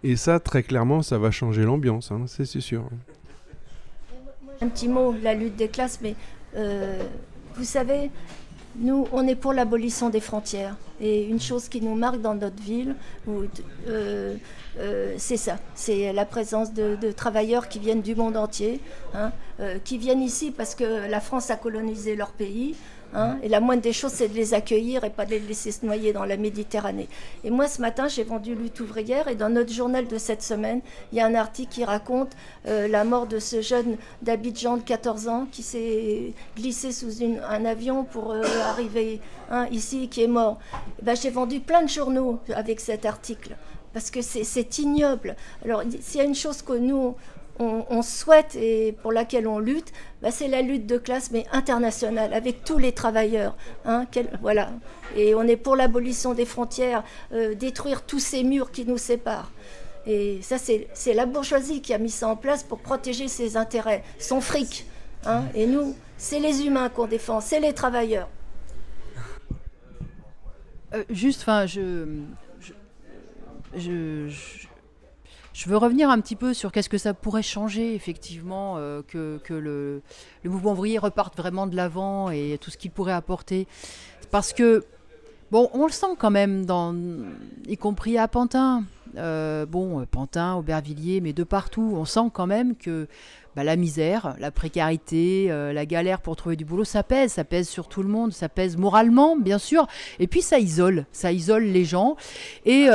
Et 0.04 0.18
ça, 0.18 0.42
très 0.42 0.64
clairement, 0.64 1.02
ça 1.02 1.18
va 1.18 1.32
changer 1.32 1.64
l'ambiance, 1.64 2.12
hein, 2.12 2.26
c'est 2.28 2.46
sûr. 2.46 2.84
Un 4.62 4.68
petit 4.68 4.88
mot, 4.88 5.16
la 5.24 5.34
lutte 5.34 5.56
des 5.56 5.70
classes, 5.70 6.00
mais 6.02 6.16
euh, 6.56 7.02
vous 7.56 7.64
savez, 7.64 8.12
nous, 8.76 9.08
on 9.12 9.28
est 9.28 9.36
pour 9.36 9.54
l'abolition 9.54 10.10
des 10.10 10.20
frontières. 10.20 10.76
Et 11.02 11.26
une 11.26 11.40
chose 11.40 11.70
qui 11.70 11.82
nous 11.82 11.96
marque 11.96 12.22
dans 12.22 12.36
notre 12.36 12.62
ville, 12.62 12.96
euh, 13.88 14.36
euh, 14.80 15.16
c'est 15.18 15.38
ça, 15.38 15.58
c'est 15.76 16.14
la 16.14 16.26
présence 16.26 16.74
de, 16.74 17.12
travailleurs 17.12 17.70
qui 17.70 17.80
viennent 17.80 18.02
du 18.02 18.16
monde 18.16 18.38
entier, 18.38 18.80
hein, 19.14 19.32
qui 19.84 19.98
viennent 19.98 20.22
ici 20.22 20.52
parce 20.52 20.76
que 20.76 21.10
la 21.10 21.20
France 21.20 21.50
a 21.50 21.56
colonisé 21.56 22.16
leur 22.16 22.32
pays, 22.32 22.76
Hein, 23.14 23.38
et 23.42 23.50
la 23.50 23.60
moindre 23.60 23.82
des 23.82 23.94
choses, 23.94 24.12
c'est 24.12 24.28
de 24.28 24.36
les 24.36 24.54
accueillir 24.54 25.04
et 25.04 25.10
pas 25.10 25.26
de 25.26 25.32
les 25.32 25.40
laisser 25.40 25.72
se 25.72 25.84
noyer 25.86 26.14
dans 26.14 26.26
la 26.26 26.38
Méditerranée. 26.38 27.08
Et 27.44 27.50
moi, 27.50 27.68
ce 27.68 27.82
matin, 27.82 28.08
j'ai 28.08 28.24
vendu 28.24 28.54
Lutte 28.54 28.80
ouvrière 28.82 29.28
et 29.28 29.36
dans 29.36 29.50
notre 29.50 29.74
journal 29.74 30.08
de 30.08 30.18
cette 30.18 30.44
semaine, 30.44 30.82
il 31.12 31.18
y 31.18 31.22
a 31.22 31.26
un 31.26 31.34
article 31.34 31.74
qui 31.74 31.84
raconte 31.84 32.32
euh, 32.68 32.88
la 32.88 33.04
mort 33.04 33.26
de 33.26 33.40
ce 33.40 33.62
jeune 33.62 33.98
d'Abidjan 34.22 34.78
de 34.78 34.84
14 34.84 35.28
ans 35.28 35.48
qui 35.52 35.64
s'est 35.64 36.34
glissé 36.56 36.92
sous 36.92 37.24
un 37.24 37.66
avion 37.66 38.04
pour 38.04 38.32
euh, 38.32 38.44
arriver 38.68 39.22
hein, 39.50 39.66
ici, 39.72 40.08
qui 40.08 40.24
est 40.24 40.28
mort. 40.28 40.60
ben, 41.02 41.16
j'ai 41.16 41.32
vendu 41.32 41.60
plein 41.60 41.82
de 41.82 41.90
journaux 41.90 42.40
avec 42.54 42.80
cet 42.80 43.06
article 43.06 43.56
parce 43.94 44.12
que 44.12 44.22
c'est 44.22 44.78
ignoble. 44.80 45.36
Alors, 45.64 45.84
s'il 46.02 46.20
y 46.20 46.22
a 46.22 46.26
une 46.26 46.36
chose 46.36 46.62
que 46.62 46.74
nous, 46.74 47.16
on, 47.60 48.02
souhaite 48.02 48.56
et 48.56 48.94
pour 49.02 49.12
laquelle 49.12 49.48
on 49.48 49.60
lutte, 49.60 49.92
bah, 50.22 50.32
c'est 50.32 50.48
la 50.48 50.62
lutte 50.62 50.86
de 50.86 50.98
classe, 50.98 51.32
mais 51.32 51.46
internationale, 51.52 52.34
avec 52.34 52.64
tous 52.64 52.78
les 52.78 52.94
travailleurs. 52.94 53.56
Hein, 53.86 54.06
voilà. 54.42 54.70
Et 55.16 55.36
on 55.36 55.44
est 55.44 55.58
pour 55.58 55.76
l'abolition 55.76 56.34
des 56.34 56.46
frontières, 56.46 57.04
euh, 57.34 57.56
détruire 57.56 58.04
tous 58.04 58.20
ces 58.20 58.44
murs 58.44 58.72
qui 58.72 58.86
nous 58.86 58.98
séparent. 58.98 59.52
Et 60.06 60.40
ça, 60.42 60.56
c'est 60.58 61.14
la 61.14 61.26
bourgeoisie 61.26 61.82
qui 61.82 61.94
a 61.94 61.98
mis 61.98 62.10
ça 62.10 62.30
en 62.30 62.36
place 62.36 62.64
pour 62.64 62.80
protéger 62.80 63.28
ses 63.28 63.58
intérêts, 63.58 64.04
son 64.18 64.40
fric. 64.40 64.86
Hein. 65.26 65.44
Et 65.54 65.66
nous, 65.68 65.96
c'est 66.18 66.40
les 66.40 66.66
humains 66.66 66.90
qu'on 66.90 67.08
défend, 67.08 67.42
c'est 67.42 67.60
les 67.60 67.74
travailleurs. 67.74 68.30
Euh, 70.94 71.04
juste, 71.10 71.42
enfin, 71.42 71.66
je, 71.66 72.06
je, 73.76 74.28
veux 75.68 75.78
revenir 75.78 76.10
un 76.10 76.20
petit 76.20 76.36
peu 76.36 76.54
sur 76.54 76.72
qu'est-ce 76.72 76.90
que 76.90 76.98
ça 76.98 77.14
pourrait 77.14 77.44
changer, 77.44 77.96
effectivement, 77.96 78.76
euh, 78.78 79.02
que, 79.08 79.40
le, 79.54 80.02
mouvement 80.44 80.72
ouvrier 80.72 80.98
reparte 80.98 81.38
vraiment 81.38 81.68
de 81.68 81.76
l'avant 81.76 82.30
et 82.30 82.58
tout 82.60 82.72
ce 82.72 82.78
qu'il 82.78 82.92
pourrait 82.92 83.14
apporter. 83.14 83.68
Parce 84.32 84.54
que, 84.54 84.84
bon, 85.52 85.70
on 85.74 85.86
le 85.86 85.92
sent 85.92 86.16
quand 86.18 86.32
même, 86.32 86.66
dans, 86.66 86.96
y 87.68 87.78
compris 87.78 88.18
à 88.18 88.28
Pantin. 88.28 88.84
Euh, 89.18 89.66
bon, 89.66 90.06
Pantin, 90.06 90.56
Aubervilliers, 90.56 91.20
mais 91.20 91.34
de 91.34 91.44
partout, 91.44 91.94
on 91.96 92.06
sent 92.06 92.30
quand 92.32 92.46
même 92.46 92.76
que 92.76 93.08
bah, 93.56 93.64
la 93.64 93.76
misère, 93.76 94.36
la 94.40 94.52
précarité, 94.52 95.48
euh, 95.50 95.74
la 95.74 95.86
galère 95.86 96.22
pour 96.22 96.36
trouver 96.36 96.56
du 96.56 96.66
boulot, 96.66 96.84
ça 96.84 97.04
pèse, 97.04 97.34
ça 97.34 97.44
pèse 97.44 97.68
sur 97.68 97.88
tout 97.88 98.04
le 98.04 98.10
monde, 98.10 98.32
ça 98.32 98.50
pèse 98.50 98.78
moralement, 98.78 99.36
bien 99.36 99.58
sûr, 99.58 99.88
et 100.20 100.28
puis 100.28 100.42
ça 100.42 100.60
isole, 100.60 101.06
ça 101.12 101.32
isole 101.32 101.64
les 101.64 101.86
gens. 101.86 102.16
Et 102.66 102.88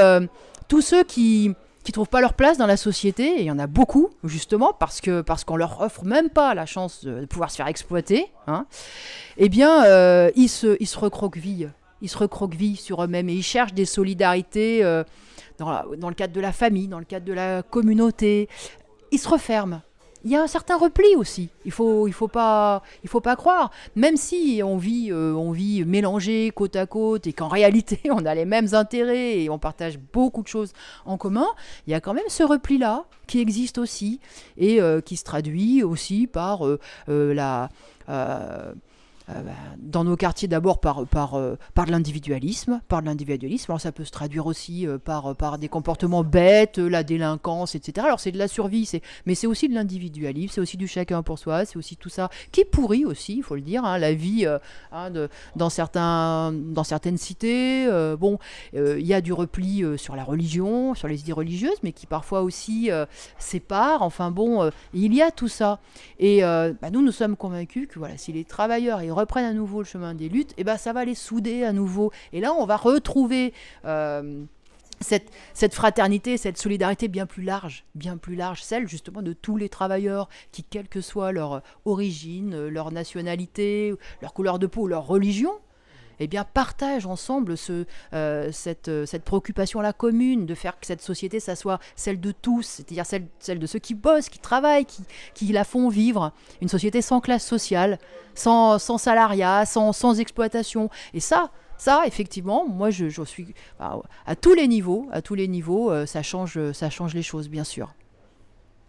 tous 0.69 0.81
ceux 0.81 1.05
qui, 1.05 1.55
qui 1.85 1.93
trouvent 1.93 2.09
pas 2.09 2.21
leur 2.21 2.35
place 2.35 2.59
dans 2.59 2.67
la 2.67 2.77
société, 2.77 3.27
et 3.27 3.41
il 3.41 3.47
y 3.47 3.51
en 3.51 3.59
a 3.59 3.67
beaucoup, 3.67 4.11
justement, 4.25 4.73
parce 4.73 5.01
que 5.01 5.21
parce 5.21 5.45
qu'on 5.45 5.57
leur 5.57 5.81
offre 5.81 6.05
même 6.05 6.31
pas 6.31 6.55
la 6.55 6.67
chance 6.67 7.05
de, 7.05 7.27
pouvoir 7.27 7.51
se 7.51 7.57
faire 7.57 7.69
exploiter, 7.69 8.27
hein, 8.47 8.67
eh 9.37 9.49
bien, 9.49 9.85
euh, 9.85 10.31
ils, 10.35 10.49
se, 10.49 10.77
ils 10.81 10.87
se 10.87 10.99
recroquevillent. 10.99 11.71
Ils 12.01 12.09
se 12.09 12.19
recroquevillent 12.19 12.77
sur 12.77 13.03
eux-mêmes 13.03 13.29
et 13.29 13.35
ils 13.35 13.43
cherchent 13.43 13.75
des 13.75 13.85
solidarités 13.87 14.85
euh, 14.85 15.05
dans, 15.59 15.85
dans 15.97 16.09
le 16.09 16.15
cadre 16.15 16.35
de 16.35 16.41
la 16.41 16.53
famille, 16.53 16.89
dans 16.89 16.99
le 16.99 17.05
cadre 17.05 17.25
de 17.27 17.33
la 17.33 17.63
communauté. 17.63 18.49
Ils 19.13 19.19
se 19.19 19.29
referment 19.29 19.81
il 20.25 20.31
y 20.31 20.37
a 20.37 20.43
un 20.43 20.47
certain 20.47 20.77
repli 20.77 21.15
aussi. 21.17 21.51
Il 21.65 21.73
faut, 21.73 22.09
il 22.09 22.13
faut 22.13 22.29
pas, 22.29 22.83
faut 23.07 23.21
pas 23.21 23.37
croire. 23.37 23.71
Même 23.95 24.17
si 24.17 24.63
on 24.65 24.77
vit, 24.77 25.11
euh, 25.13 25.35
on 25.35 25.53
vit 25.53 25.85
mélangé 25.85 26.51
côte 26.55 26.77
à 26.77 26.87
côte 26.87 27.27
et 27.27 27.33
qu'en 27.33 27.49
réalité 27.55 28.01
on 28.11 28.25
a 28.25 28.35
les 28.35 28.45
mêmes 28.45 28.69
intérêts 28.73 29.43
et 29.43 29.51
on 29.51 29.59
partage 29.59 29.99
beaucoup 29.99 30.43
de 30.43 30.49
choses 30.49 30.73
en 31.05 31.17
commun, 31.17 31.47
il 31.87 31.91
y 31.91 31.95
a 31.95 32.01
quand 32.01 32.15
même 32.15 32.25
ce 32.29 32.43
repli 32.43 32.79
là 32.79 33.05
qui 33.27 33.41
existe 33.41 33.79
aussi 33.79 34.21
et 34.57 34.81
euh, 34.81 35.01
qui 35.01 35.17
se 35.17 35.25
traduit 35.25 35.83
aussi 35.83 36.27
par 36.27 36.67
euh, 36.67 36.79
la 37.09 37.69
euh, 39.31 39.41
bah, 39.41 39.53
dans 39.79 40.05
nos 40.05 40.17
quartiers 40.17 40.49
d'abord 40.49 40.81
par, 40.81 41.07
par, 41.07 41.35
euh, 41.35 41.57
par 41.73 41.87
de 41.87 41.93
l'individualisme, 41.93 42.83
par 42.89 43.01
de 43.01 43.07
l'individualisme. 43.07 43.71
Alors 43.71 43.81
ça 43.81 43.91
peut 43.91 44.05
se 44.05 44.11
traduire 44.11 44.47
aussi 44.47 44.87
euh, 44.87 44.99
par, 44.99 45.35
par 45.35 45.57
des 45.57 45.69
comportements 45.69 46.23
bêtes, 46.23 46.77
la 46.77 47.03
délinquance, 47.03 47.75
etc. 47.75 48.07
Alors 48.07 48.21
c'est 48.21 48.33
de 48.33 48.39
la 48.39 48.49
survie, 48.49 48.85
c'est, 48.85 49.01
mais 49.25 49.35
c'est 49.35 49.47
aussi 49.47 49.67
de 49.71 49.75
l'individualisme, 49.75 50.53
c'est 50.55 50.61
aussi 50.61 50.77
du 50.77 50.87
chacun 50.87 51.23
pour 51.23 51.39
soi, 51.39 51.65
c'est 51.65 51.79
aussi 51.79 51.97
tout 51.97 52.11
ça 52.11 52.29
qui 52.53 52.67
pourrit 52.67 53.07
aussi, 53.07 53.37
il 53.39 53.43
faut 53.43 53.55
le 53.55 53.63
dire, 53.63 53.87
hein, 53.87 53.97
la 53.97 54.13
vie 54.13 54.47
hein, 54.93 55.11
dans, 55.57 55.71
certains, 55.71 56.53
dans 56.53 56.85
certaines 56.85 57.17
cités. 57.17 57.89
bon, 58.19 58.39
il 58.75 59.07
y 59.07 59.15
a 59.15 59.21
du 59.21 59.33
repli 59.33 59.85
sur 59.97 60.17
la 60.17 60.25
religion, 60.25 60.95
sur 60.95 61.09
les 61.09 61.21
idées 61.21 61.33
religieuses, 61.33 61.79
mais 61.83 61.93
qui 61.93 62.07
parfois 62.07 62.43
aussi 62.43 62.91
séparent. 63.39 64.03
Enfin 64.03 64.31
bon, 64.31 64.71
il 64.93 65.15
y 65.15 65.23
a 65.23 65.31
tout 65.31 65.49
ça. 65.49 65.81
Et 66.19 66.41
bah, 66.43 66.91
nous, 66.93 67.03
nous 67.03 67.13
sommes 67.13 67.37
convaincus 67.37 67.89
que 67.89 67.99
voilà, 67.99 68.17
si 68.17 68.33
les 68.33 68.45
travailleurs 68.45 69.01
et 69.01 69.11
reprennent 69.15 69.45
à 69.45 69.53
nouveau 69.53 69.79
le 69.79 69.85
chemin 69.85 70.15
des 70.15 70.29
luttes, 70.29 70.53
et 70.53 70.63
eh 70.63 70.65
ben 70.65 70.77
ça 70.77 70.93
va 70.93 71.05
les 71.05 71.15
souder 71.15 71.65
à 71.65 71.73
nouveau. 71.73 72.13
Et 72.33 72.41
là, 72.41 72.53
on 72.53 72.67
va 72.67 72.77
retrouver 72.77 73.53
euh, 73.85 74.45
cette, 75.01 75.31
cette, 75.53 75.75
fraternité, 75.75 76.37
cette 76.37 76.59
solidarité 76.59 77.09
bien 77.09 77.27
plus 77.27 77.43
large, 77.43 77.85
bien 77.95 78.17
plus 78.17 78.37
large, 78.37 78.63
celle 78.63 78.89
justement 78.89 79.23
de 79.23 79.33
tous 79.33 79.57
les 79.57 79.69
travailleurs 79.69 80.29
qui, 80.53 80.63
quelle 80.63 80.89
que 80.89 81.01
soit 81.01 81.33
leur 81.33 81.63
origine, 81.85 82.69
leur 82.69 82.93
nationalité, 82.93 83.95
leur 84.23 84.35
couleur 84.35 84.59
de 84.59 84.67
peau, 84.67 84.87
leur 84.87 85.07
religion, 85.07 85.53
eh 86.21 86.27
bien, 86.27 86.45
partagent 86.45 87.07
ensemble 87.07 87.55
euh, 88.13 88.53
cette, 88.53 88.89
euh, 88.89 89.07
cette 89.07 89.25
préoccupation-là 89.25 89.93
commune 89.93 90.47
de 90.47 90.55
faire 90.55 90.79
que 90.79 90.87
cette 90.87 91.03
société, 91.03 91.41
soit 91.41 91.79
celle 91.97 92.21
de 92.21 92.33
tous, 92.33 92.63
c'est-à-dire 92.63 93.07
celle, 93.07 93.27
celle, 93.39 93.59
de 93.59 93.67
ceux 93.67 93.79
qui 93.79 93.95
bossent, 93.95 94.29
qui 94.29 94.39
travaillent, 94.39 94.87
qui, 94.87 95.03
qui, 95.35 95.53
la 95.53 95.65
font 95.65 95.89
vivre. 95.89 96.33
Une 96.61 96.69
société 96.69 97.03
sans 97.03 97.21
classe 97.21 97.45
sociale, 97.45 97.99
sans, 98.35 98.79
sans 98.79 98.99
salariat, 98.99 99.67
sans, 99.67 99.93
sans, 99.93 100.19
exploitation. 100.21 100.91
Et 101.13 101.21
ça, 101.21 101.51
ça, 101.77 102.03
effectivement, 102.07 102.67
moi, 102.69 102.91
je, 102.91 103.09
je 103.09 103.23
suis 103.23 103.55
bah, 103.79 104.01
à 104.27 104.37
tous 104.37 104.55
les 104.55 104.69
niveaux, 104.69 105.09
à 105.13 105.23
tous 105.23 105.35
les 105.35 105.49
niveaux, 105.49 105.91
euh, 105.91 106.07
ça 106.07 106.23
change, 106.23 106.59
ça 106.73 106.91
change 106.91 107.15
les 107.15 107.23
choses, 107.23 107.49
bien 107.49 107.65
sûr. 107.65 107.95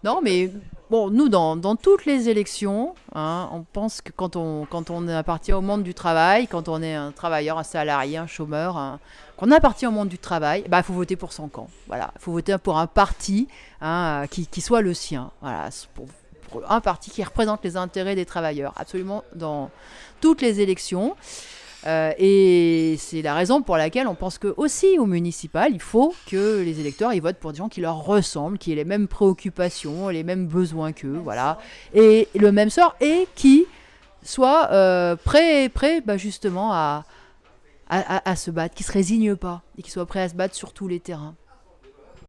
Non, 0.05 0.21
mais 0.21 0.51
bon, 0.91 1.09
nous, 1.09 1.29
dans, 1.29 1.55
dans 1.55 1.75
toutes 1.75 2.05
les 2.05 2.29
élections, 2.29 2.93
hein, 3.15 3.49
on 3.51 3.63
pense 3.63 4.01
que 4.01 4.11
quand 4.11 4.35
on, 4.35 4.67
quand 4.69 4.91
on 4.91 5.07
appartient 5.07 5.51
au 5.51 5.61
monde 5.61 5.81
du 5.81 5.95
travail, 5.95 6.47
quand 6.47 6.69
on 6.69 6.83
est 6.83 6.93
un 6.93 7.11
travailleur, 7.11 7.57
un 7.57 7.63
salarié, 7.63 8.17
un 8.17 8.27
chômeur, 8.27 8.77
un, 8.77 8.99
quand 9.35 9.47
on 9.47 9.51
appartient 9.51 9.87
au 9.87 9.91
monde 9.91 10.09
du 10.09 10.19
travail, 10.19 10.61
il 10.63 10.69
bah, 10.69 10.83
faut 10.83 10.93
voter 10.93 11.15
pour 11.15 11.33
son 11.33 11.47
camp. 11.47 11.69
Voilà, 11.87 12.11
il 12.17 12.21
faut 12.21 12.31
voter 12.31 12.55
pour 12.59 12.77
un 12.77 12.85
parti 12.85 13.47
hein, 13.81 14.25
qui, 14.29 14.45
qui, 14.45 14.61
soit 14.61 14.81
le 14.81 14.93
sien. 14.93 15.31
Voilà, 15.41 15.69
pour 15.95 16.07
un 16.69 16.81
parti 16.81 17.09
qui 17.09 17.23
représente 17.23 17.63
les 17.63 17.75
intérêts 17.75 18.13
des 18.13 18.27
travailleurs, 18.27 18.73
absolument 18.77 19.23
dans 19.33 19.71
toutes 20.21 20.43
les 20.43 20.61
élections. 20.61 21.15
Euh, 21.85 22.13
et 22.17 22.95
c'est 22.97 23.21
la 23.21 23.35
raison 23.35 23.61
pour 23.61 23.77
laquelle 23.77 24.07
on 24.07 24.15
pense 24.15 24.39
que 24.39 24.53
aussi 24.57 24.97
au 24.97 25.05
municipal, 25.05 25.71
il 25.71 25.81
faut 25.81 26.15
que 26.25 26.61
les 26.63 26.79
électeurs 26.79 27.13
ils 27.13 27.21
votent 27.21 27.37
pour 27.37 27.51
des 27.51 27.59
gens 27.59 27.69
qui 27.69 27.81
leur 27.81 28.03
ressemblent, 28.03 28.57
qui 28.57 28.71
aient 28.71 28.75
les 28.75 28.85
mêmes 28.85 29.07
préoccupations, 29.07 30.09
les 30.09 30.23
mêmes 30.23 30.47
besoins 30.47 30.93
qu'eux, 30.93 31.19
voilà, 31.23 31.59
et 31.93 32.27
le 32.35 32.51
même 32.51 32.71
sort, 32.71 32.95
et 33.01 33.27
qui 33.35 33.65
soient 34.23 34.69
euh, 34.71 35.15
prêts, 35.15 35.69
prêts 35.69 36.01
bah, 36.01 36.17
justement 36.17 36.73
à, 36.73 37.03
à, 37.87 38.29
à, 38.29 38.35
se 38.35 38.49
battre, 38.49 38.73
qui 38.73 38.83
se 38.83 38.91
résignent 38.91 39.35
pas, 39.35 39.61
et 39.77 39.83
qui 39.83 39.91
soient 39.91 40.07
prêts 40.07 40.21
à 40.21 40.29
se 40.29 40.35
battre 40.35 40.55
sur 40.55 40.73
tous 40.73 40.87
les 40.87 40.99
terrains. 40.99 41.35